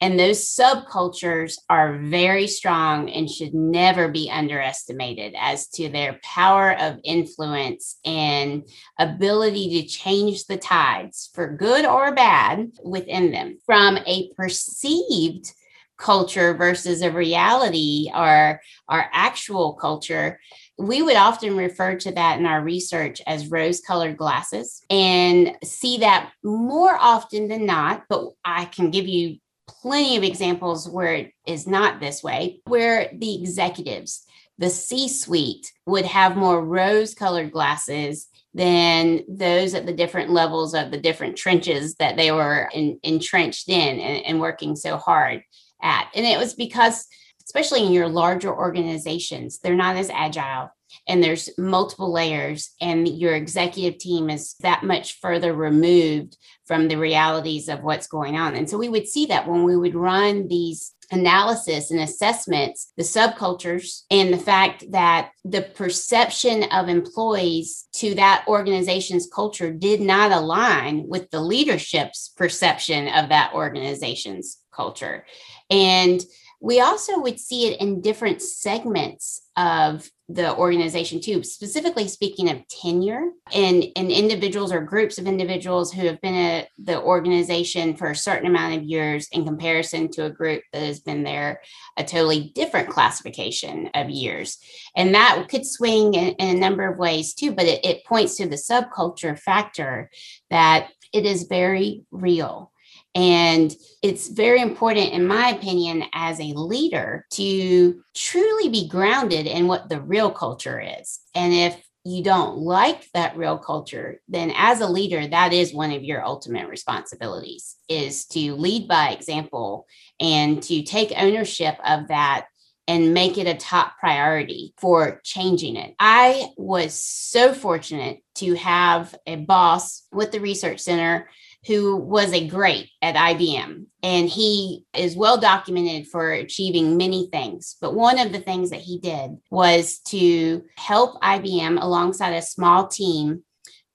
and 0.00 0.18
those 0.18 0.44
subcultures 0.44 1.54
are 1.68 1.98
very 1.98 2.46
strong 2.46 3.10
and 3.10 3.28
should 3.28 3.52
never 3.52 4.08
be 4.08 4.30
underestimated 4.30 5.34
as 5.36 5.68
to 5.70 5.88
their 5.88 6.20
power 6.22 6.78
of 6.78 7.00
influence 7.04 7.98
and 8.04 8.62
ability 8.98 9.80
to 9.80 9.88
change 9.88 10.44
the 10.44 10.56
tides 10.56 11.30
for 11.34 11.56
good 11.56 11.84
or 11.84 12.14
bad 12.14 12.70
within 12.84 13.32
them. 13.32 13.58
From 13.66 13.98
a 14.06 14.30
perceived 14.36 15.52
culture 15.98 16.54
versus 16.54 17.02
a 17.02 17.10
reality 17.10 18.08
or 18.14 18.60
our 18.88 19.10
actual 19.12 19.74
culture, 19.74 20.38
we 20.78 21.02
would 21.02 21.16
often 21.16 21.56
refer 21.56 21.96
to 21.96 22.12
that 22.12 22.38
in 22.38 22.46
our 22.46 22.62
research 22.62 23.20
as 23.26 23.50
rose 23.50 23.80
colored 23.80 24.16
glasses 24.16 24.80
and 24.88 25.56
see 25.64 25.98
that 25.98 26.30
more 26.44 26.96
often 27.00 27.48
than 27.48 27.66
not. 27.66 28.04
But 28.08 28.26
I 28.44 28.66
can 28.66 28.92
give 28.92 29.08
you 29.08 29.38
plenty 29.68 30.16
of 30.16 30.24
examples 30.24 30.88
where 30.88 31.14
it 31.14 31.32
is 31.46 31.66
not 31.66 32.00
this 32.00 32.22
way, 32.22 32.60
where 32.66 33.10
the 33.12 33.40
executives, 33.40 34.24
the 34.58 34.70
C 34.70 35.08
suite 35.08 35.72
would 35.86 36.04
have 36.06 36.36
more 36.36 36.64
rose 36.64 37.14
colored 37.14 37.52
glasses 37.52 38.26
than 38.54 39.22
those 39.28 39.74
at 39.74 39.86
the 39.86 39.92
different 39.92 40.30
levels 40.30 40.74
of 40.74 40.90
the 40.90 40.98
different 40.98 41.36
trenches 41.36 41.94
that 41.96 42.16
they 42.16 42.32
were 42.32 42.68
in, 42.72 42.98
entrenched 43.02 43.68
in 43.68 44.00
and, 44.00 44.24
and 44.24 44.40
working 44.40 44.74
so 44.74 44.96
hard 44.96 45.42
at. 45.82 46.10
And 46.14 46.26
it 46.26 46.38
was 46.38 46.54
because, 46.54 47.06
especially 47.44 47.86
in 47.86 47.92
your 47.92 48.08
larger 48.08 48.52
organizations, 48.52 49.58
they're 49.58 49.76
not 49.76 49.96
as 49.96 50.10
agile 50.10 50.70
and 51.06 51.22
there's 51.22 51.50
multiple 51.58 52.12
layers 52.12 52.70
and 52.80 53.08
your 53.08 53.34
executive 53.34 53.98
team 53.98 54.30
is 54.30 54.54
that 54.60 54.82
much 54.82 55.18
further 55.20 55.52
removed 55.52 56.36
from 56.66 56.88
the 56.88 56.96
realities 56.96 57.68
of 57.68 57.82
what's 57.82 58.06
going 58.06 58.36
on. 58.36 58.54
And 58.54 58.68
so 58.68 58.76
we 58.76 58.88
would 58.88 59.08
see 59.08 59.26
that 59.26 59.48
when 59.48 59.64
we 59.64 59.76
would 59.76 59.94
run 59.94 60.48
these 60.48 60.92
analysis 61.10 61.90
and 61.90 62.00
assessments 62.00 62.92
the 62.96 63.02
subcultures 63.02 64.02
and 64.10 64.32
the 64.32 64.38
fact 64.38 64.84
that 64.92 65.30
the 65.44 65.62
perception 65.62 66.64
of 66.64 66.88
employees 66.88 67.86
to 67.94 68.14
that 68.14 68.44
organization's 68.46 69.26
culture 69.26 69.72
did 69.72 70.00
not 70.00 70.32
align 70.32 71.06
with 71.08 71.30
the 71.30 71.40
leadership's 71.40 72.30
perception 72.36 73.08
of 73.08 73.30
that 73.30 73.52
organization's 73.54 74.58
culture. 74.70 75.24
And 75.70 76.22
we 76.60 76.80
also 76.80 77.20
would 77.20 77.38
see 77.40 77.68
it 77.68 77.80
in 77.80 78.00
different 78.00 78.42
segments 78.42 79.42
of 79.56 80.10
the 80.30 80.54
organization 80.56 81.20
too 81.20 81.42
specifically 81.42 82.06
speaking 82.06 82.50
of 82.50 82.66
tenure 82.68 83.30
and, 83.54 83.84
and 83.96 84.10
individuals 84.10 84.70
or 84.70 84.80
groups 84.80 85.18
of 85.18 85.26
individuals 85.26 85.90
who 85.90 86.06
have 86.06 86.20
been 86.20 86.34
at 86.34 86.68
the 86.78 87.00
organization 87.00 87.96
for 87.96 88.10
a 88.10 88.16
certain 88.16 88.46
amount 88.46 88.76
of 88.76 88.82
years 88.82 89.28
in 89.32 89.44
comparison 89.44 90.10
to 90.10 90.26
a 90.26 90.30
group 90.30 90.62
that 90.72 90.82
has 90.82 91.00
been 91.00 91.22
there 91.22 91.62
a 91.96 92.04
totally 92.04 92.52
different 92.54 92.90
classification 92.90 93.88
of 93.94 94.10
years. 94.10 94.58
And 94.94 95.14
that 95.14 95.46
could 95.48 95.64
swing 95.64 96.12
in, 96.12 96.34
in 96.34 96.56
a 96.56 96.60
number 96.60 96.86
of 96.86 96.98
ways 96.98 97.32
too 97.32 97.52
but 97.52 97.64
it, 97.64 97.84
it 97.84 98.04
points 98.04 98.36
to 98.36 98.46
the 98.46 98.56
subculture 98.56 99.38
factor 99.38 100.10
that 100.50 100.90
it 101.12 101.24
is 101.24 101.44
very 101.44 102.02
real 102.10 102.70
and 103.14 103.74
it's 104.02 104.28
very 104.28 104.60
important, 104.60 105.12
in 105.12 105.26
my 105.26 105.50
opinion, 105.50 106.04
as 106.12 106.40
a 106.40 106.52
leader 106.54 107.26
to 107.32 108.02
truly 108.14 108.68
be 108.68 108.88
grounded 108.88 109.46
in 109.46 109.66
what 109.66 109.88
the 109.88 110.00
real 110.00 110.30
culture 110.30 110.80
is. 110.80 111.20
And 111.34 111.52
if 111.52 111.82
you 112.04 112.22
don't 112.22 112.58
like 112.58 113.10
that 113.12 113.36
real 113.36 113.58
culture, 113.58 114.20
then 114.28 114.52
as 114.56 114.80
a 114.80 114.88
leader, 114.88 115.26
that 115.26 115.52
is 115.52 115.74
one 115.74 115.92
of 115.92 116.04
your 116.04 116.24
ultimate 116.24 116.68
responsibilities 116.68 117.76
is 117.88 118.24
to 118.26 118.54
lead 118.54 118.88
by 118.88 119.10
example 119.10 119.86
and 120.20 120.62
to 120.62 120.82
take 120.82 121.12
ownership 121.16 121.76
of 121.84 122.08
that 122.08 122.46
and 122.86 123.12
make 123.12 123.36
it 123.36 123.46
a 123.46 123.54
top 123.54 123.98
priority 123.98 124.72
for 124.78 125.20
changing 125.22 125.76
it. 125.76 125.94
I 126.00 126.48
was 126.56 126.94
so 126.94 127.52
fortunate 127.52 128.22
to 128.36 128.54
have 128.54 129.14
a 129.26 129.36
boss 129.36 130.06
with 130.10 130.32
the 130.32 130.40
research 130.40 130.80
center 130.80 131.28
who 131.66 131.96
was 131.96 132.32
a 132.32 132.46
great 132.46 132.90
at 133.02 133.14
IBM. 133.14 133.86
And 134.02 134.28
he 134.28 134.84
is 134.94 135.16
well 135.16 135.38
documented 135.38 136.06
for 136.06 136.30
achieving 136.30 136.96
many 136.96 137.28
things. 137.30 137.76
But 137.80 137.94
one 137.94 138.18
of 138.18 138.32
the 138.32 138.40
things 138.40 138.70
that 138.70 138.80
he 138.80 138.98
did 138.98 139.36
was 139.50 139.98
to 140.08 140.62
help 140.76 141.20
IBM 141.20 141.82
alongside 141.82 142.34
a 142.34 142.42
small 142.42 142.86
team 142.86 143.42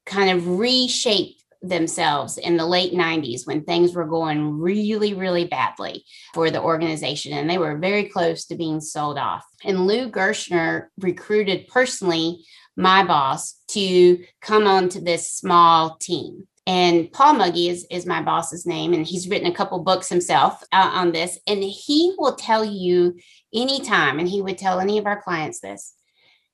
kind 0.05 0.29
of 0.29 0.47
reshape 0.59 1.37
themselves 1.61 2.37
in 2.37 2.57
the 2.57 2.65
late 2.65 2.93
90s 2.93 3.47
when 3.47 3.63
things 3.63 3.95
were 3.95 4.05
going 4.05 4.59
really, 4.59 5.13
really 5.13 5.45
badly 5.45 6.03
for 6.33 6.51
the 6.51 6.61
organization. 6.61 7.31
And 7.31 7.49
they 7.49 7.57
were 7.57 7.77
very 7.77 8.09
close 8.09 8.45
to 8.45 8.55
being 8.55 8.81
sold 8.81 9.17
off. 9.17 9.45
And 9.63 9.87
Lou 9.87 10.11
Gerstner 10.11 10.87
recruited 10.99 11.67
personally 11.67 12.43
my 12.75 13.03
boss 13.03 13.55
to 13.69 14.23
come 14.41 14.67
onto 14.67 14.99
this 14.99 15.31
small 15.31 15.95
team. 15.97 16.47
And 16.65 17.11
Paul 17.11 17.35
Mugge 17.35 17.69
is, 17.69 17.85
is 17.91 18.05
my 18.05 18.21
boss's 18.21 18.65
name, 18.65 18.93
and 18.93 19.05
he's 19.05 19.27
written 19.27 19.51
a 19.51 19.55
couple 19.55 19.79
books 19.79 20.07
himself 20.07 20.63
uh, 20.71 20.91
on 20.93 21.11
this. 21.11 21.37
And 21.45 21.61
he 21.61 22.15
will 22.17 22.35
tell 22.35 22.63
you 22.63 23.17
anytime, 23.53 24.19
and 24.19 24.29
he 24.29 24.41
would 24.41 24.57
tell 24.57 24.79
any 24.79 24.97
of 24.97 25.05
our 25.05 25.21
clients 25.21 25.59
this. 25.59 25.93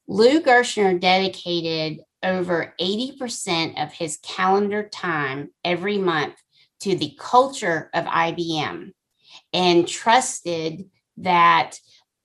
Lou 0.07 0.41
Gerstner 0.41 0.99
dedicated 0.99 1.99
over 2.23 2.73
80% 2.81 3.81
of 3.81 3.93
his 3.93 4.17
calendar 4.23 4.89
time 4.89 5.49
every 5.63 5.99
month 5.99 6.35
to 6.81 6.95
the 6.95 7.15
culture 7.19 7.89
of 7.93 8.05
IBM 8.05 8.91
and 9.53 9.87
trusted 9.87 10.89
that 11.17 11.77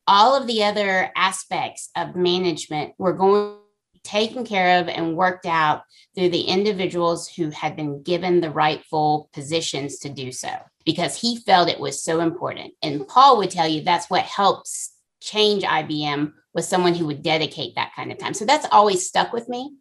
all 0.06 0.34
of 0.34 0.46
the 0.46 0.64
other 0.64 1.10
aspects 1.16 1.90
of 1.96 2.16
management 2.16 2.94
were 2.98 3.12
going 3.12 3.58
taken 4.04 4.44
care 4.44 4.80
of 4.80 4.88
and 4.88 5.16
worked 5.16 5.46
out 5.46 5.82
through 6.14 6.28
the 6.28 6.42
individuals 6.42 7.28
who 7.28 7.50
had 7.50 7.74
been 7.74 8.02
given 8.02 8.40
the 8.40 8.50
rightful 8.50 9.28
positions 9.32 9.98
to 9.98 10.08
do 10.08 10.30
so 10.30 10.50
because 10.84 11.18
he 11.18 11.38
felt 11.38 11.68
it 11.68 11.80
was 11.80 12.02
so 12.02 12.20
important. 12.20 12.74
And 12.82 13.08
Paul 13.08 13.38
would 13.38 13.50
tell 13.50 13.66
you 13.66 13.82
that's 13.82 14.10
what 14.10 14.22
helps 14.22 14.92
change 15.20 15.64
IBM 15.64 16.32
was 16.52 16.68
someone 16.68 16.94
who 16.94 17.06
would 17.06 17.22
dedicate 17.22 17.74
that 17.74 17.92
kind 17.96 18.12
of 18.12 18.18
time. 18.18 18.34
So 18.34 18.44
that's 18.44 18.66
always 18.70 19.08
stuck 19.08 19.32
with 19.32 19.48
me. 19.48 19.72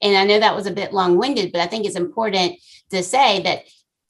And 0.00 0.16
I 0.16 0.24
know 0.24 0.40
that 0.40 0.56
was 0.56 0.66
a 0.66 0.72
bit 0.72 0.92
long 0.92 1.18
winded, 1.18 1.52
but 1.52 1.60
I 1.60 1.66
think 1.66 1.84
it's 1.84 1.96
important 1.96 2.58
to 2.90 3.02
say 3.02 3.42
that 3.42 3.64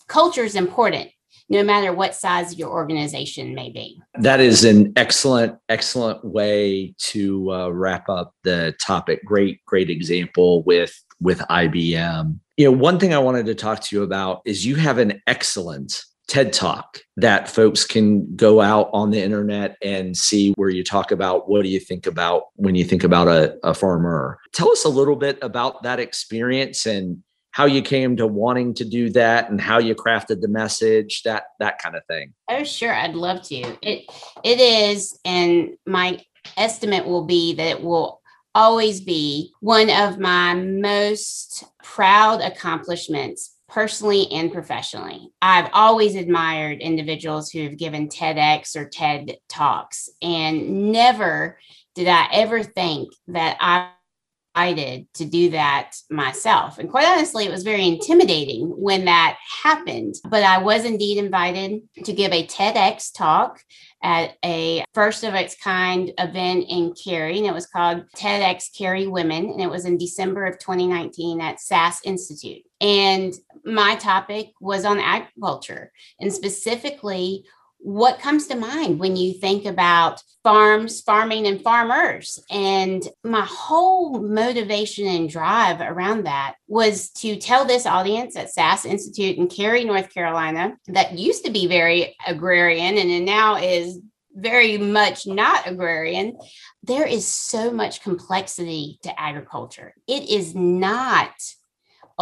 culture 0.07 0.45
is 0.45 0.55
important 0.55 1.11
no 1.53 1.63
matter 1.63 1.93
what 1.93 2.15
size 2.15 2.59
your 2.59 2.71
organization 2.71 3.55
may 3.55 3.71
be. 3.71 4.01
That 4.15 4.41
is 4.41 4.65
an 4.65 4.93
excellent, 4.97 5.59
excellent 5.69 6.25
way 6.25 6.95
to 7.11 7.53
uh, 7.53 7.69
wrap 7.69 8.09
up 8.09 8.35
the 8.43 8.75
topic. 8.85 9.23
Great, 9.25 9.65
great 9.67 9.91
example 9.91 10.63
with 10.65 10.99
with 11.21 11.39
IBM. 11.39 12.39
You 12.57 12.65
know, 12.65 12.73
one 12.77 12.99
thing 12.99 13.15
I 13.15 13.19
wanted 13.19 13.47
to 13.47 13.55
talk 13.55 13.81
to 13.81 13.97
you 13.97 14.03
about 14.03 14.41
is 14.45 14.67
you 14.67 14.77
have 14.77 14.99
an 14.99 15.23
excellent 15.27 16.03
TED 16.27 16.53
Talk 16.53 17.01
that 17.17 17.49
folks 17.49 17.85
can 17.85 18.35
go 18.35 18.61
out 18.61 18.89
on 18.93 19.11
the 19.11 19.23
internet 19.23 19.77
and 19.83 20.17
see 20.17 20.53
where 20.53 20.71
you 20.71 20.83
talk 20.83 21.11
about 21.11 21.49
what 21.49 21.63
do 21.63 21.69
you 21.69 21.79
think 21.79 22.07
about 22.07 22.45
when 22.55 22.75
you 22.75 22.85
think 22.85 23.05
about 23.05 23.29
a, 23.29 23.57
a 23.63 23.75
farmer. 23.75 24.39
Tell 24.55 24.71
us 24.71 24.85
a 24.85 24.89
little 24.89 25.17
bit 25.17 25.39
about 25.43 25.83
that 25.83 26.01
experience 26.01 26.87
and 26.87 27.23
how 27.53 27.67
you 27.67 27.83
came 27.83 28.17
to 28.17 28.27
wanting 28.27 28.75
to 28.75 28.85
do 28.85 29.11
that 29.11 29.51
and 29.51 29.61
how 29.61 29.79
you 29.79 29.95
crafted 29.95 30.41
the 30.41 30.49
message 30.49 31.23
that 31.23 31.45
that 31.59 31.79
kind 31.79 31.97
of 31.97 32.05
thing 32.07 32.33
oh 32.49 32.65
sure 32.65 32.95
i'd 32.95 33.15
love 33.15 33.43
to 33.43 33.57
it 33.83 34.05
it 34.43 34.61
is 34.61 35.19
and 35.25 35.71
my 35.87 36.21
estimate 36.57 37.07
will 37.07 37.25
be 37.25 37.55
that 37.55 37.69
it 37.69 37.83
will 37.83 38.21
always 38.55 39.01
be 39.01 39.53
one 39.61 39.89
of 39.89 40.19
my 40.19 40.55
most 40.55 41.65
proud 41.83 42.41
accomplishments 42.41 43.57
personally 43.69 44.31
and 44.31 44.53
professionally. 44.53 45.31
I've 45.41 45.71
always 45.73 46.15
admired 46.15 46.81
individuals 46.81 47.51
who 47.51 47.63
have 47.63 47.79
given 47.79 48.09
TEDx 48.09 48.77
or 48.77 48.87
TED 48.87 49.39
Talks, 49.49 50.11
and 50.21 50.93
never 50.93 51.59
did 51.95 52.07
I 52.07 52.29
ever 52.33 52.63
think 52.63 53.15
that 53.29 53.57
I 53.61 53.89
invited 54.55 55.07
to 55.15 55.25
do 55.25 55.51
that 55.51 55.93
myself. 56.11 56.79
And 56.79 56.91
quite 56.91 57.07
honestly, 57.07 57.45
it 57.45 57.51
was 57.51 57.63
very 57.63 57.87
intimidating 57.87 58.69
when 58.69 59.07
that 59.07 59.39
happened. 59.63 60.17
But 60.29 60.43
I 60.43 60.59
was 60.59 60.85
indeed 60.85 61.19
invited 61.19 61.83
to 62.05 62.13
give 62.13 62.33
a 62.33 62.47
TEDx 62.47 63.13
talk 63.17 63.61
at 64.03 64.33
a 64.45 64.85
first 64.95 65.25
of 65.25 65.35
its 65.35 65.57
kind 65.57 66.13
event 66.19 66.67
in 66.69 66.93
Cary, 66.93 67.39
and 67.39 67.47
it 67.47 67.55
was 67.55 67.67
called 67.67 68.05
TEDx 68.17 68.77
Cary 68.77 69.07
Women, 69.07 69.51
and 69.51 69.61
it 69.61 69.71
was 69.71 69.85
in 69.85 69.97
December 69.97 70.45
of 70.45 70.59
2019 70.59 71.41
at 71.41 71.61
SAS 71.61 72.01
Institute. 72.05 72.63
And 72.81 73.33
my 73.65 73.95
topic 73.95 74.53
was 74.61 74.85
on 74.85 74.99
agriculture 74.99 75.93
and 76.21 76.33
specifically 76.33 77.45
what 77.83 78.21
comes 78.21 78.47
to 78.47 78.57
mind 78.57 79.01
when 79.01 79.17
you 79.17 79.35
think 79.35 79.65
about 79.67 80.23
farms, 80.45 81.01
farming, 81.01 81.47
and 81.49 81.61
farmers? 81.63 82.41
And 82.49 83.03
my 83.25 83.45
whole 83.45 84.21
motivation 84.23 85.07
and 85.09 85.29
drive 85.29 85.81
around 85.81 86.25
that 86.25 86.55
was 86.69 87.11
to 87.11 87.37
tell 87.37 87.65
this 87.65 87.85
audience 87.85 88.37
at 88.37 88.53
SAS 88.53 88.85
Institute 88.85 89.37
in 89.37 89.49
Cary, 89.49 89.85
North 89.85 90.15
Carolina, 90.15 90.77
that 90.87 91.19
used 91.19 91.45
to 91.45 91.51
be 91.51 91.67
very 91.67 92.17
agrarian 92.27 92.99
and 92.99 93.25
now 93.27 93.57
is 93.57 93.99
very 94.35 94.79
much 94.79 95.27
not 95.27 95.67
agrarian. 95.67 96.39
There 96.85 97.07
is 97.07 97.27
so 97.27 97.71
much 97.71 98.03
complexity 98.03 98.99
to 99.03 99.21
agriculture. 99.21 99.95
It 100.07 100.31
is 100.31 100.55
not 100.55 101.33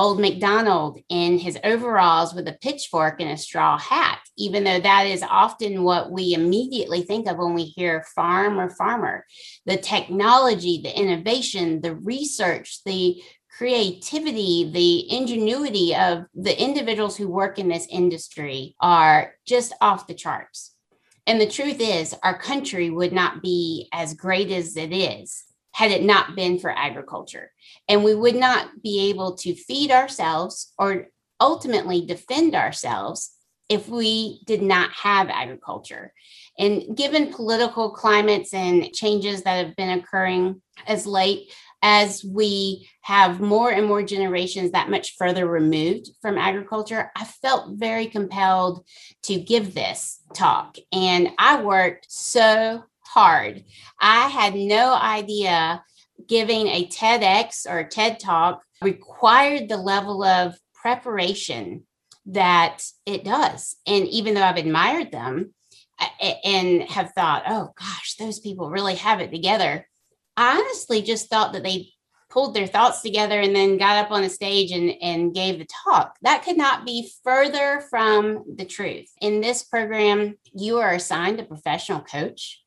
old 0.00 0.18
MacDonald 0.18 0.98
in 1.10 1.38
his 1.38 1.58
overalls 1.62 2.32
with 2.32 2.48
a 2.48 2.56
pitchfork 2.62 3.20
and 3.20 3.30
a 3.30 3.36
straw 3.36 3.78
hat, 3.78 4.18
even 4.38 4.64
though 4.64 4.80
that 4.80 5.06
is 5.06 5.22
often 5.22 5.82
what 5.82 6.10
we 6.10 6.32
immediately 6.32 7.02
think 7.02 7.28
of 7.28 7.36
when 7.36 7.52
we 7.52 7.64
hear 7.64 8.06
farm 8.14 8.58
or 8.58 8.70
farmer. 8.70 9.26
The 9.66 9.76
technology, 9.76 10.80
the 10.82 10.98
innovation, 10.98 11.82
the 11.82 11.94
research, 11.94 12.82
the 12.86 13.22
creativity, 13.58 14.70
the 14.72 15.12
ingenuity 15.14 15.94
of 15.94 16.24
the 16.34 16.58
individuals 16.58 17.18
who 17.18 17.28
work 17.28 17.58
in 17.58 17.68
this 17.68 17.86
industry 17.90 18.74
are 18.80 19.34
just 19.46 19.74
off 19.82 20.06
the 20.06 20.14
charts. 20.14 20.74
And 21.26 21.38
the 21.38 21.46
truth 21.46 21.76
is, 21.78 22.14
our 22.22 22.38
country 22.38 22.88
would 22.88 23.12
not 23.12 23.42
be 23.42 23.90
as 23.92 24.14
great 24.14 24.50
as 24.50 24.78
it 24.78 24.94
is 24.94 25.44
had 25.80 25.92
it 25.92 26.02
not 26.02 26.36
been 26.36 26.58
for 26.58 26.70
agriculture. 26.70 27.50
And 27.88 28.04
we 28.04 28.14
would 28.14 28.36
not 28.36 28.82
be 28.82 29.08
able 29.08 29.36
to 29.36 29.54
feed 29.54 29.90
ourselves 29.90 30.74
or 30.78 31.06
ultimately 31.40 32.04
defend 32.04 32.54
ourselves 32.54 33.30
if 33.70 33.88
we 33.88 34.42
did 34.44 34.60
not 34.60 34.92
have 34.92 35.30
agriculture. 35.30 36.12
And 36.58 36.94
given 36.94 37.32
political 37.32 37.92
climates 37.92 38.52
and 38.52 38.92
changes 38.92 39.42
that 39.44 39.64
have 39.64 39.74
been 39.74 39.98
occurring 39.98 40.60
as 40.86 41.06
late, 41.06 41.50
as 41.80 42.22
we 42.22 42.86
have 43.00 43.40
more 43.40 43.72
and 43.72 43.86
more 43.86 44.02
generations 44.02 44.72
that 44.72 44.90
much 44.90 45.16
further 45.16 45.46
removed 45.46 46.10
from 46.20 46.36
agriculture, 46.36 47.10
I 47.16 47.24
felt 47.24 47.78
very 47.78 48.06
compelled 48.06 48.84
to 49.22 49.40
give 49.40 49.72
this 49.72 50.20
talk. 50.34 50.76
And 50.92 51.30
I 51.38 51.62
worked 51.62 52.04
so 52.10 52.84
hard. 53.12 53.64
I 54.00 54.28
had 54.28 54.54
no 54.54 54.94
idea 54.94 55.82
giving 56.28 56.68
a 56.68 56.86
TEDx 56.86 57.66
or 57.68 57.80
a 57.80 57.88
TED 57.88 58.20
talk 58.20 58.62
required 58.82 59.68
the 59.68 59.76
level 59.76 60.22
of 60.22 60.56
preparation 60.74 61.86
that 62.26 62.82
it 63.06 63.24
does. 63.24 63.76
And 63.86 64.06
even 64.08 64.34
though 64.34 64.42
I've 64.42 64.56
admired 64.56 65.10
them 65.10 65.54
and 66.44 66.82
have 66.82 67.12
thought, 67.12 67.44
oh 67.48 67.72
gosh, 67.78 68.16
those 68.18 68.38
people 68.38 68.70
really 68.70 68.94
have 68.96 69.20
it 69.20 69.30
together, 69.30 69.86
I 70.36 70.58
honestly 70.58 71.02
just 71.02 71.28
thought 71.28 71.52
that 71.52 71.64
they 71.64 71.90
pulled 72.30 72.54
their 72.54 72.66
thoughts 72.66 73.02
together 73.02 73.40
and 73.40 73.54
then 73.54 73.76
got 73.76 74.04
up 74.04 74.12
on 74.12 74.22
the 74.22 74.28
stage 74.28 74.70
and, 74.70 74.92
and 75.02 75.34
gave 75.34 75.58
the 75.58 75.66
talk. 75.84 76.16
That 76.22 76.44
could 76.44 76.56
not 76.56 76.86
be 76.86 77.10
further 77.24 77.82
from 77.90 78.44
the 78.56 78.64
truth. 78.64 79.10
In 79.20 79.40
this 79.40 79.64
program, 79.64 80.36
you 80.54 80.78
are 80.78 80.94
assigned 80.94 81.40
a 81.40 81.44
professional 81.44 82.00
coach 82.00 82.59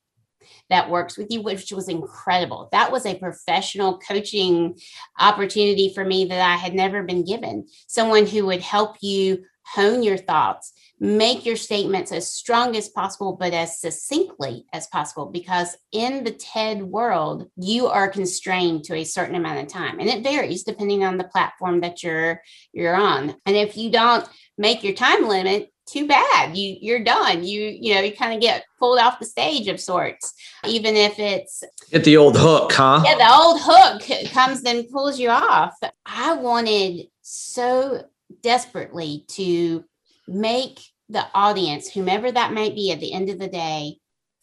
that 0.70 0.90
works 0.90 1.18
with 1.18 1.28
you, 1.30 1.42
which 1.42 1.72
was 1.72 1.90
incredible. 1.90 2.70
That 2.72 2.92
was 2.92 3.06
a 3.06 3.20
professional 3.20 4.00
coaching 4.00 4.78
opportunity 5.20 5.92
for 5.94 6.06
me 6.06 6.26
that 6.26 6.42
I 6.42 6.56
had 6.56 6.74
never 6.74 7.04
been 7.04 7.26
given. 7.26 7.68
Someone 7.88 8.26
who 8.26 8.46
would 8.46 8.62
help 8.62 8.98
you 9.02 9.44
hone 9.66 10.04
your 10.04 10.18
thoughts, 10.18 10.74
make 11.00 11.46
your 11.46 11.56
statements 11.56 12.12
as 12.12 12.32
strong 12.32 12.76
as 12.76 12.90
possible, 12.90 13.36
but 13.40 13.54
as 13.54 13.80
succinctly 13.80 14.66
as 14.74 14.88
possible. 14.88 15.26
Because 15.26 15.76
in 15.92 16.24
the 16.24 16.32
TED 16.32 16.84
world, 16.84 17.50
you 17.58 17.88
are 17.88 18.10
constrained 18.10 18.84
to 18.86 18.96
a 18.96 19.04
certain 19.04 19.36
amount 19.36 19.60
of 19.60 19.68
time, 19.68 20.00
and 20.00 20.10
it 20.10 20.24
varies 20.24 20.64
depending 20.64 21.04
on 21.04 21.18
the 21.18 21.24
platform 21.24 21.82
that 21.82 22.04
you're 22.04 22.42
you're 22.72 22.96
on. 22.96 23.36
And 23.46 23.56
if 23.56 23.78
you 23.78 23.92
don't 23.92 24.28
make 24.58 24.84
your 24.84 24.94
time 24.94 25.28
limit, 25.28 25.73
too 25.86 26.08
bad. 26.08 26.58
You 26.58 26.78
you're 26.82 27.04
done. 27.04 27.44
You 27.44 27.62
you 27.62 27.94
know 27.94 28.02
you 28.02 28.16
kind 28.16 28.34
of 28.34 28.42
get 28.42 28.66
pulled 28.80 29.00
off 29.00 29.20
the 29.20 29.26
stage 29.26 29.68
of 29.68 29.80
sorts 29.80 30.34
even 30.66 30.96
if 30.96 31.20
it's 31.20 31.64
get 31.92 32.04
the 32.04 32.18
old 32.18 32.38
hook 32.38 32.72
huh? 32.74 33.02
Yeah 33.06 33.16
the 33.16 33.34
old 33.34 33.60
hook 33.62 34.32
comes 34.32 34.64
and 34.64 34.90
pulls 34.90 35.20
you 35.20 35.30
off. 35.30 35.76
I 36.06 36.34
wanted 36.34 37.08
so 37.22 38.04
desperately 38.42 39.26
to 39.30 39.84
make 40.28 40.80
the 41.10 41.26
audience 41.34 41.90
whomever 41.90 42.32
that 42.32 42.54
might 42.54 42.76
be 42.76 42.92
at 42.92 43.00
the 43.00 43.14
end 43.14 43.30
of 43.30 43.40
the 43.40 43.48
day 43.48 43.98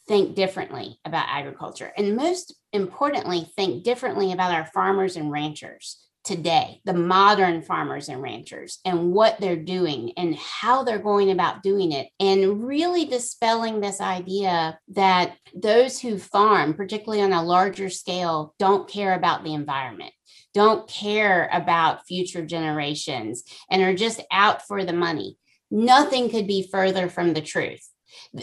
think 0.07 0.35
differently 0.35 0.99
about 1.05 1.27
agriculture 1.29 1.93
and 1.97 2.17
most 2.17 2.55
importantly 2.73 3.49
think 3.57 3.85
differently 3.85 4.33
about 4.33 4.53
our 4.53 4.67
farmers 4.67 5.17
and 5.17 5.31
ranchers 5.31 6.05
today, 6.25 6.81
the 6.85 6.93
modern 6.93 7.63
farmers 7.63 8.09
and 8.09 8.21
ranchers, 8.21 8.79
and 8.85 9.13
what 9.13 9.41
they're 9.41 9.57
doing 9.57 10.13
and 10.17 10.37
how 10.37 10.85
they're 10.85 10.99
going 10.99 11.31
about 11.31 11.63
doing 11.63 11.93
it, 11.93 12.09
and 12.21 12.65
really 12.65 13.05
dispelling 13.05 13.81
this 13.81 14.01
idea 14.01 14.79
that 14.89 15.37
those 15.55 16.01
who 16.01 16.19
farm, 16.19 16.75
particularly 16.75 17.23
on 17.23 17.33
a 17.33 17.43
larger 17.43 17.89
scale, 17.89 18.55
don't 18.59 18.89
care 18.89 19.15
about 19.15 19.45
the 19.45 19.55
environment. 19.55 20.13
Don't 20.53 20.89
care 20.89 21.49
about 21.53 22.07
future 22.07 22.45
generations 22.45 23.45
and 23.71 23.83
are 23.83 23.95
just 23.95 24.21
out 24.33 24.67
for 24.67 24.85
the 24.85 24.93
money. 24.93 25.39
Nothing 25.71 26.29
could 26.29 26.47
be 26.47 26.69
further 26.71 27.09
from 27.09 27.35
the 27.35 27.41
truth. 27.41 27.89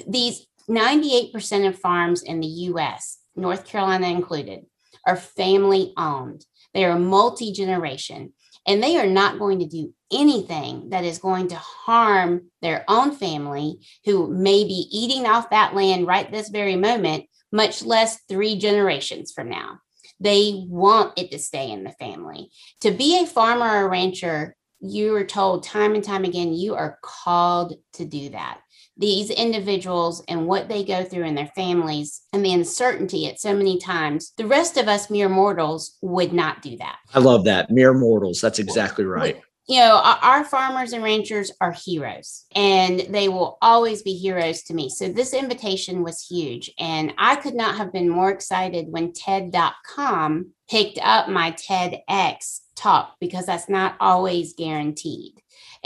These 0.08 0.48
98% 0.70 1.68
of 1.68 1.80
farms 1.80 2.24
in 2.24 2.40
the 2.40 2.48
US, 2.48 3.18
North 3.36 3.66
Carolina 3.66 4.08
included, 4.08 4.66
are 5.06 5.16
family 5.16 5.94
owned. 5.98 6.46
They 6.78 6.86
are 6.86 7.00
multi 7.00 7.52
generation 7.52 8.34
and 8.68 8.84
they 8.84 8.98
are 8.98 9.08
not 9.08 9.40
going 9.40 9.58
to 9.62 9.66
do 9.66 9.96
anything 10.13 10.90
that 10.92 11.04
is 11.04 11.18
going 11.18 11.48
to 11.48 11.56
harm 11.56 12.52
their 12.62 12.86
own 12.88 13.16
family 13.16 13.80
who 14.06 14.28
may 14.28 14.63
be 14.63 14.88
eating 14.92 15.26
off 15.26 15.50
that 15.50 15.74
land 15.74 16.06
right 16.06 16.32
this 16.32 16.50
very 16.50 16.76
moment, 16.76 17.26
much 17.52 17.84
less 17.84 18.20
three 18.30 18.60
generations 18.60 19.32
from 19.32 19.50
now. 19.50 19.80
They 20.20 20.66
want 20.68 21.18
it 21.18 21.32
to 21.32 21.40
stay 21.40 21.72
in 21.72 21.84
the 21.84 21.94
family. 21.94 22.52
To 22.82 22.92
be 22.92 23.24
a 23.24 23.26
farmer 23.26 23.84
or 23.84 23.90
rancher, 23.90 24.56
you 24.80 25.16
are 25.16 25.26
told 25.26 25.63
time 25.63 25.96
and 25.96 26.04
time 26.04 26.26
again, 26.26 26.54
you 26.54 26.76
are 26.76 27.00
called 27.02 27.74
to 27.94 28.06
do 28.06 28.30
that. 28.30 28.60
These 28.98 29.30
individuals 29.30 30.24
and 30.28 30.48
what 30.48 30.68
they 30.68 30.84
go 30.84 31.04
through 31.04 31.26
in 31.26 31.36
their 31.36 31.52
families 31.56 32.22
and 32.34 32.44
the 32.44 32.54
uncertainty 32.54 33.28
at 33.28 33.40
so 33.40 33.56
many 33.56 33.80
times, 33.80 34.34
the 34.38 34.48
rest 34.48 34.78
of 34.78 34.88
us 34.88 35.10
mere 35.10 35.30
mortals 35.30 35.98
would 36.02 36.34
not 36.34 36.62
do 36.62 36.78
that. 36.78 36.98
I 37.14 37.20
love 37.20 37.46
that. 37.46 37.70
Mere 37.70 37.94
mortals. 37.94 38.42
That's 38.42 38.60
exactly 38.60 39.06
right 39.06 39.42
you 39.68 39.82
know, 39.82 40.00
our 40.22 40.46
farmers 40.46 40.94
and 40.94 41.04
ranchers 41.04 41.52
are 41.60 41.74
heroes 41.74 42.46
and 42.56 43.02
they 43.10 43.28
will 43.28 43.58
always 43.62 44.02
be 44.02 44.14
heroes 44.14 44.64
to 44.64 44.74
me. 44.74 44.90
So 44.90 45.10
this 45.10 45.34
invitation 45.34 46.04
was 46.04 46.26
huge. 46.26 46.72
And 46.80 47.14
I 47.18 47.36
could 47.36 47.54
not 47.54 47.76
have 47.76 47.92
been 47.92 48.08
more 48.08 48.32
excited 48.32 48.88
when 48.90 49.12
TED.com 49.12 50.52
picked 50.70 51.00
up 51.04 51.28
my 51.28 51.52
TEDx 51.52 52.62
talk 52.76 53.16
because 53.20 53.46
that's 53.46 53.68
not 53.68 53.98
always 54.00 54.54
guaranteed. 54.54 55.34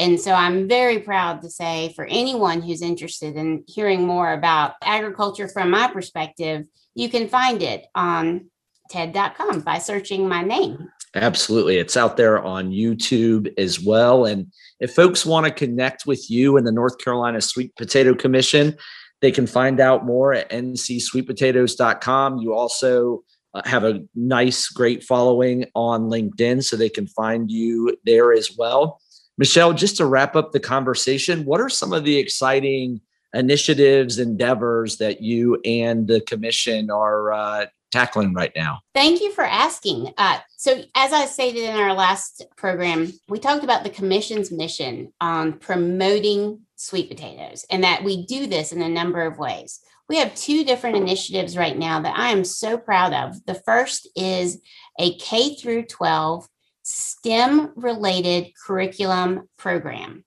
And 0.01 0.19
so 0.19 0.33
I'm 0.33 0.67
very 0.67 0.97
proud 0.97 1.43
to 1.43 1.49
say 1.51 1.93
for 1.95 2.05
anyone 2.05 2.63
who's 2.63 2.81
interested 2.81 3.35
in 3.35 3.63
hearing 3.67 4.07
more 4.07 4.33
about 4.33 4.73
agriculture 4.81 5.47
from 5.47 5.69
my 5.69 5.87
perspective, 5.89 6.65
you 6.95 7.07
can 7.07 7.27
find 7.27 7.61
it 7.61 7.85
on 7.93 8.49
TED.com 8.89 9.59
by 9.59 9.77
searching 9.77 10.27
my 10.27 10.41
name. 10.41 10.89
Absolutely. 11.13 11.77
It's 11.77 11.95
out 11.95 12.17
there 12.17 12.41
on 12.41 12.71
YouTube 12.71 13.53
as 13.59 13.79
well. 13.79 14.25
And 14.25 14.51
if 14.79 14.95
folks 14.95 15.23
want 15.23 15.45
to 15.45 15.51
connect 15.51 16.07
with 16.07 16.31
you 16.31 16.57
and 16.57 16.65
the 16.65 16.71
North 16.71 16.97
Carolina 16.97 17.39
Sweet 17.39 17.75
Potato 17.75 18.15
Commission, 18.15 18.75
they 19.21 19.31
can 19.31 19.45
find 19.45 19.79
out 19.79 20.03
more 20.03 20.33
at 20.33 20.49
ncsweetpotatoes.com. 20.49 22.39
You 22.39 22.55
also 22.55 23.21
uh, 23.53 23.61
have 23.65 23.83
a 23.83 24.01
nice, 24.15 24.67
great 24.67 25.03
following 25.03 25.67
on 25.75 26.09
LinkedIn, 26.09 26.63
so 26.63 26.75
they 26.75 26.89
can 26.89 27.05
find 27.05 27.51
you 27.51 27.95
there 28.03 28.33
as 28.33 28.49
well. 28.57 28.99
Michelle, 29.41 29.73
just 29.73 29.97
to 29.97 30.05
wrap 30.05 30.35
up 30.35 30.51
the 30.51 30.59
conversation, 30.59 31.45
what 31.45 31.59
are 31.59 31.67
some 31.67 31.93
of 31.93 32.03
the 32.03 32.15
exciting 32.15 33.01
initiatives, 33.33 34.19
endeavors 34.19 34.97
that 34.97 35.23
you 35.23 35.59
and 35.65 36.07
the 36.07 36.21
commission 36.21 36.91
are 36.91 37.33
uh, 37.33 37.65
tackling 37.91 38.35
right 38.35 38.51
now? 38.55 38.81
Thank 38.93 39.19
you 39.19 39.31
for 39.31 39.43
asking. 39.43 40.13
Uh, 40.15 40.37
so, 40.57 40.83
as 40.93 41.11
I 41.11 41.25
stated 41.25 41.63
in 41.63 41.75
our 41.75 41.95
last 41.95 42.43
program, 42.55 43.11
we 43.29 43.39
talked 43.39 43.63
about 43.63 43.83
the 43.83 43.89
Commission's 43.89 44.51
mission 44.51 45.11
on 45.19 45.53
promoting 45.53 46.59
sweet 46.75 47.09
potatoes 47.09 47.65
and 47.71 47.83
that 47.83 48.03
we 48.03 48.27
do 48.27 48.45
this 48.45 48.71
in 48.71 48.83
a 48.83 48.89
number 48.89 49.23
of 49.23 49.39
ways. 49.39 49.79
We 50.07 50.17
have 50.17 50.35
two 50.35 50.63
different 50.63 50.97
initiatives 50.97 51.57
right 51.57 51.75
now 51.75 51.99
that 51.99 52.15
I 52.15 52.29
am 52.29 52.43
so 52.43 52.77
proud 52.77 53.11
of. 53.11 53.43
The 53.47 53.55
first 53.65 54.07
is 54.15 54.61
a 54.99 55.17
K 55.17 55.55
through 55.55 55.85
12 55.85 56.47
STEM 56.91 57.73
related 57.75 58.51
curriculum 58.65 59.47
program 59.57 60.23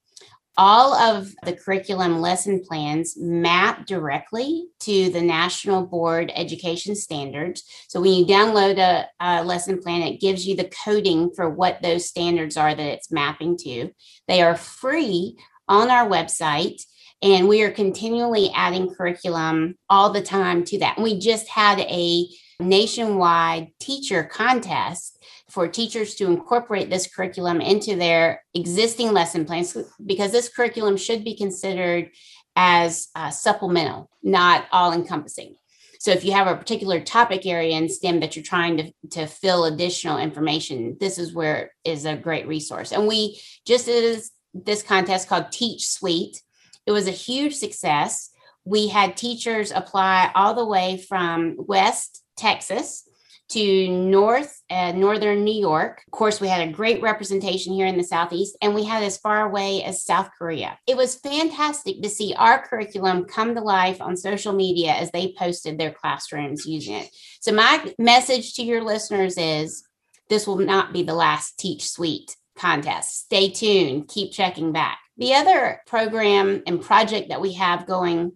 all 0.57 0.94
of 0.94 1.35
the 1.44 1.53
curriculum 1.53 2.20
lesson 2.20 2.62
plans 2.62 3.16
map 3.16 3.87
directly 3.87 4.66
to 4.81 5.11
the 5.11 5.20
National 5.20 5.85
Board 5.85 6.31
Education 6.35 6.94
Standards. 6.94 7.64
So 7.88 8.00
when 8.00 8.12
you 8.12 8.24
download 8.24 8.79
a, 8.79 9.09
a, 9.20 9.44
lesson 9.44 9.81
plan, 9.81 10.03
it 10.03 10.20
gives 10.20 10.46
you 10.46 10.55
the 10.55 10.70
coding 10.85 11.31
for 11.35 11.50
what 11.50 11.83
those 11.83 12.09
standards 12.09 12.57
are 12.57 12.74
that 12.74 12.87
it's 12.87 13.11
mapping 13.11 13.57
to. 13.59 13.90
They 14.29 14.42
are 14.42 14.57
free 14.57 15.37
on 15.68 15.90
our 15.90 16.09
website. 16.09 16.83
And 17.22 17.48
we 17.48 17.62
are 17.62 17.70
continually 17.70 18.50
adding 18.55 18.94
curriculum 18.94 19.77
all 19.88 20.11
the 20.11 20.20
time 20.20 20.62
to 20.64 20.79
that. 20.81 20.98
And 20.98 21.05
we 21.05 21.18
just 21.18 21.48
had 21.48 21.81
a 21.81 22.29
nationwide 22.61 23.68
teacher 23.81 24.24
contest 24.24 25.13
for 25.54 25.68
teachers 25.68 26.16
to 26.16 26.26
incorporate 26.26 26.90
this 26.90 27.06
curriculum 27.06 27.60
into 27.60 27.94
their 27.94 28.42
existing 28.54 29.12
lesson 29.12 29.44
plans 29.44 29.76
because 30.04 30.32
this 30.32 30.48
curriculum 30.48 30.96
should 30.96 31.22
be 31.22 31.36
considered 31.36 32.10
as 32.56 33.08
uh, 33.14 33.30
supplemental, 33.30 34.10
not 34.22 34.66
all 34.72 34.92
encompassing. 34.92 35.54
So 36.00 36.10
if 36.10 36.24
you 36.24 36.32
have 36.32 36.48
a 36.48 36.56
particular 36.56 37.00
topic 37.00 37.46
area 37.46 37.76
in 37.76 37.88
STEM 37.88 38.20
that 38.20 38.34
you're 38.34 38.44
trying 38.44 38.76
to, 38.78 38.92
to 39.10 39.26
fill 39.26 39.64
additional 39.64 40.18
information, 40.18 40.96
this 40.98 41.18
is 41.18 41.32
where 41.32 41.72
is 41.84 42.04
a 42.04 42.16
great 42.16 42.48
resource. 42.48 42.90
And 42.90 43.06
we 43.06 43.40
just 43.64 43.86
did 43.86 44.20
this 44.52 44.82
contest 44.82 45.28
called 45.28 45.52
Teach 45.52 45.86
Sweet. 45.86 46.42
It 46.84 46.92
was 46.92 47.06
a 47.06 47.12
huge 47.12 47.54
success. 47.54 48.30
We 48.64 48.88
had 48.88 49.16
teachers 49.16 49.70
apply 49.70 50.32
all 50.34 50.54
the 50.54 50.66
way 50.66 50.98
from 50.98 51.54
West 51.58 52.24
Texas 52.36 53.08
to 53.50 53.88
North 53.88 54.62
uh, 54.70 54.92
Northern 54.92 55.44
New 55.44 55.59
York. 55.59 56.02
Of 56.07 56.11
course, 56.12 56.40
we 56.40 56.48
had 56.48 56.66
a 56.66 56.72
great 56.72 57.02
representation 57.02 57.72
here 57.72 57.87
in 57.87 57.96
the 57.96 58.04
Southeast, 58.04 58.57
and 58.62 58.74
we 58.74 58.85
had 58.85 59.02
as 59.02 59.18
far 59.18 59.46
away 59.46 59.83
as 59.83 60.04
South 60.04 60.30
Korea. 60.37 60.78
It 60.87 60.96
was 60.96 61.16
fantastic 61.16 62.02
to 62.02 62.09
see 62.09 62.35
our 62.37 62.66
curriculum 62.66 63.24
come 63.24 63.54
to 63.54 63.61
life 63.61 64.00
on 64.00 64.16
social 64.16 64.52
media 64.52 64.92
as 64.92 65.11
they 65.11 65.35
posted 65.38 65.78
their 65.78 65.92
classrooms 65.92 66.66
using 66.66 66.94
it. 66.94 67.11
So, 67.40 67.52
my 67.52 67.92
message 67.98 68.54
to 68.54 68.62
your 68.62 68.83
listeners 68.83 69.37
is 69.37 69.85
this 70.28 70.46
will 70.46 70.59
not 70.59 70.92
be 70.92 71.02
the 71.02 71.14
last 71.14 71.59
Teach 71.59 71.88
Sweet 71.88 72.37
contest. 72.57 73.24
Stay 73.24 73.50
tuned, 73.50 74.09
keep 74.09 74.33
checking 74.33 74.72
back. 74.72 74.98
The 75.16 75.35
other 75.35 75.80
program 75.87 76.62
and 76.66 76.80
project 76.80 77.28
that 77.28 77.40
we 77.40 77.52
have 77.54 77.87
going 77.87 78.33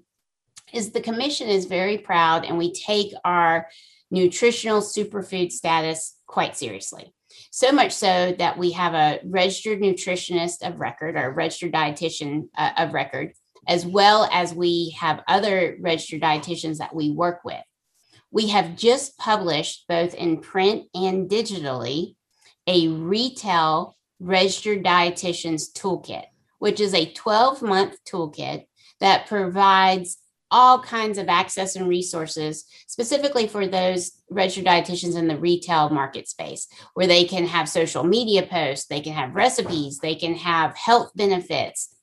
is 0.73 0.91
the 0.91 1.01
commission 1.01 1.49
is 1.49 1.65
very 1.65 1.99
proud 1.99 2.45
and 2.45 2.59
we 2.59 2.73
take 2.73 3.13
our 3.25 3.69
nutritional 4.11 4.81
superfood 4.81 5.53
status 5.53 6.17
quite 6.27 6.57
seriously. 6.57 7.13
So 7.51 7.73
much 7.73 7.93
so 7.93 8.35
that 8.39 8.59
we 8.59 8.73
have 8.73 8.95
a 8.95 9.21
registered 9.25 9.81
nutritionist 9.81 10.67
of 10.67 10.81
record 10.81 11.17
or 11.17 11.33
registered 11.33 11.73
dietitian 11.73 12.49
uh, 12.57 12.71
of 12.77 12.93
record, 12.93 13.33
as 13.67 13.87
well 13.87 14.29
as 14.33 14.55
we 14.55 14.97
have 14.99 15.23
other 15.29 15.77
registered 15.81 16.23
dietitians 16.23 16.79
that 16.79 16.95
we 16.95 17.11
work 17.11 17.41
with. 17.45 17.63
We 18.31 18.49
have 18.49 18.77
just 18.77 19.17
published 19.19 19.87
both 19.89 20.15
in 20.15 20.41
print 20.41 20.87
and 20.95 21.29
digitally 21.29 22.17
a 22.67 22.89
retail 22.89 23.97
registered 24.21 24.85
dietitians 24.85 25.73
toolkit, 25.73 26.25
which 26.59 26.81
is 26.81 26.95
a 26.95 27.13
12 27.13 27.63
month 27.63 27.97
toolkit 28.05 28.67
that 29.01 29.27
provides 29.27 30.19
all 30.51 30.81
kinds 30.81 31.19
of 31.19 31.29
access 31.29 31.77
and 31.77 31.89
resources 31.89 32.65
specifically 32.87 33.47
for 33.47 33.67
those 33.67 34.13
registered 34.31 34.65
dietitians 34.65 35.17
in 35.17 35.29
the 35.29 35.37
retail 35.37 35.91
market 35.91 36.29
space 36.29 36.69
where 36.95 37.07
they 37.07 37.25
can 37.25 37.47
have 37.47 37.69
social 37.69 38.05
media 38.05 38.43
posts 38.43 38.87
they 38.87 39.01
can 39.01 39.13
have 39.13 39.35
recipes 39.35 39.99
they 39.99 40.15
can 40.15 40.35
have 40.35 40.75
health 40.77 41.11
benefits 41.15 41.95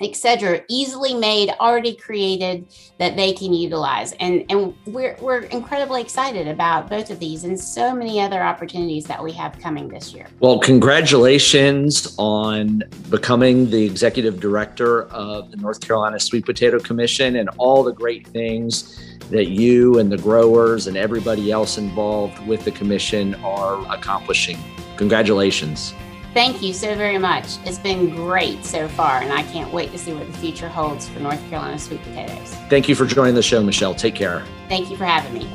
etc 0.00 0.62
easily 0.68 1.12
made 1.12 1.50
already 1.58 1.94
created 1.94 2.64
that 2.98 3.16
they 3.16 3.32
can 3.32 3.52
utilize. 3.52 4.12
And 4.20 4.44
and 4.48 4.74
we're, 4.86 5.16
we're 5.20 5.40
incredibly 5.44 6.00
excited 6.00 6.46
about 6.46 6.88
both 6.88 7.10
of 7.10 7.18
these 7.18 7.42
and 7.42 7.58
so 7.58 7.94
many 7.94 8.20
other 8.20 8.40
opportunities 8.40 9.04
that 9.06 9.22
we 9.22 9.32
have 9.32 9.58
coming 9.58 9.88
this 9.88 10.14
year. 10.14 10.26
Well 10.38 10.60
congratulations 10.60 12.14
on 12.16 12.84
becoming 13.10 13.70
the 13.70 13.84
executive 13.84 14.38
director 14.38 15.02
of 15.08 15.50
the 15.50 15.56
north 15.56 15.80
carolina 15.80 16.20
sweet 16.20 16.46
potato 16.46 16.78
commission 16.78 17.36
and 17.36 17.48
all 17.58 17.82
the 17.82 17.92
great 17.92 18.26
things 18.28 19.18
that 19.30 19.48
you 19.48 19.98
and 19.98 20.12
the 20.12 20.16
growers 20.16 20.86
and 20.86 20.96
everybody 20.96 21.50
else 21.50 21.76
involved 21.76 22.38
with 22.46 22.64
the 22.64 22.70
commission 22.70 23.34
are 23.36 23.84
accomplishing. 23.92 24.58
Congratulations 24.96 25.92
Thank 26.34 26.62
you 26.62 26.72
so 26.72 26.94
very 26.94 27.18
much. 27.18 27.56
It's 27.64 27.78
been 27.78 28.10
great 28.14 28.64
so 28.64 28.86
far, 28.88 29.20
and 29.20 29.32
I 29.32 29.42
can't 29.44 29.72
wait 29.72 29.90
to 29.92 29.98
see 29.98 30.12
what 30.12 30.30
the 30.30 30.38
future 30.38 30.68
holds 30.68 31.08
for 31.08 31.20
North 31.20 31.40
Carolina 31.48 31.78
sweet 31.78 32.02
potatoes. 32.02 32.54
Thank 32.68 32.88
you 32.88 32.94
for 32.94 33.06
joining 33.06 33.34
the 33.34 33.42
show, 33.42 33.62
Michelle. 33.62 33.94
Take 33.94 34.14
care. 34.14 34.44
Thank 34.68 34.90
you 34.90 34.96
for 34.96 35.04
having 35.04 35.32
me. 35.34 35.48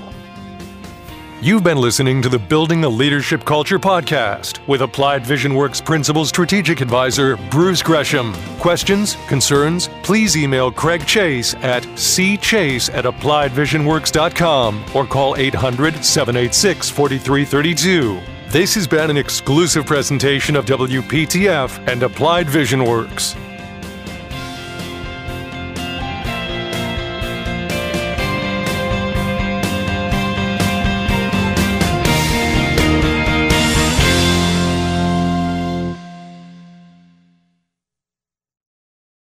You've 1.44 1.64
been 1.64 1.78
listening 1.78 2.22
to 2.22 2.30
the 2.30 2.40
Building 2.40 2.86
a 2.86 2.90
Leadership 2.90 3.44
Culture 3.44 3.78
podcast 3.78 4.66
with 4.66 4.82
Applied 4.82 5.26
Vision 5.26 5.56
Works 5.56 5.82
Principal 5.82 6.24
Strategic 6.24 6.80
Advisor 6.80 7.36
Bruce 7.52 7.84
Gresham. 7.84 8.34
Questions, 8.60 9.18
concerns, 9.28 9.90
please 10.04 10.38
email 10.38 10.72
Craig 10.72 11.06
Chase 11.06 11.54
at 11.56 11.84
cchase 11.84 12.90
at 12.94 13.04
appliedvisionworks.com 13.04 14.86
or 14.96 15.06
call 15.06 15.36
800 15.36 16.06
786 16.06 16.90
4332. 16.90 18.33
This 18.54 18.76
has 18.76 18.86
been 18.86 19.10
an 19.10 19.18
exclusive 19.18 19.88
presentation 19.88 20.56
of 20.56 20.68
WPTF 20.68 21.88
and 21.88 22.04
Applied 22.04 22.48
Vision 22.48 22.86
Works. 22.86 23.36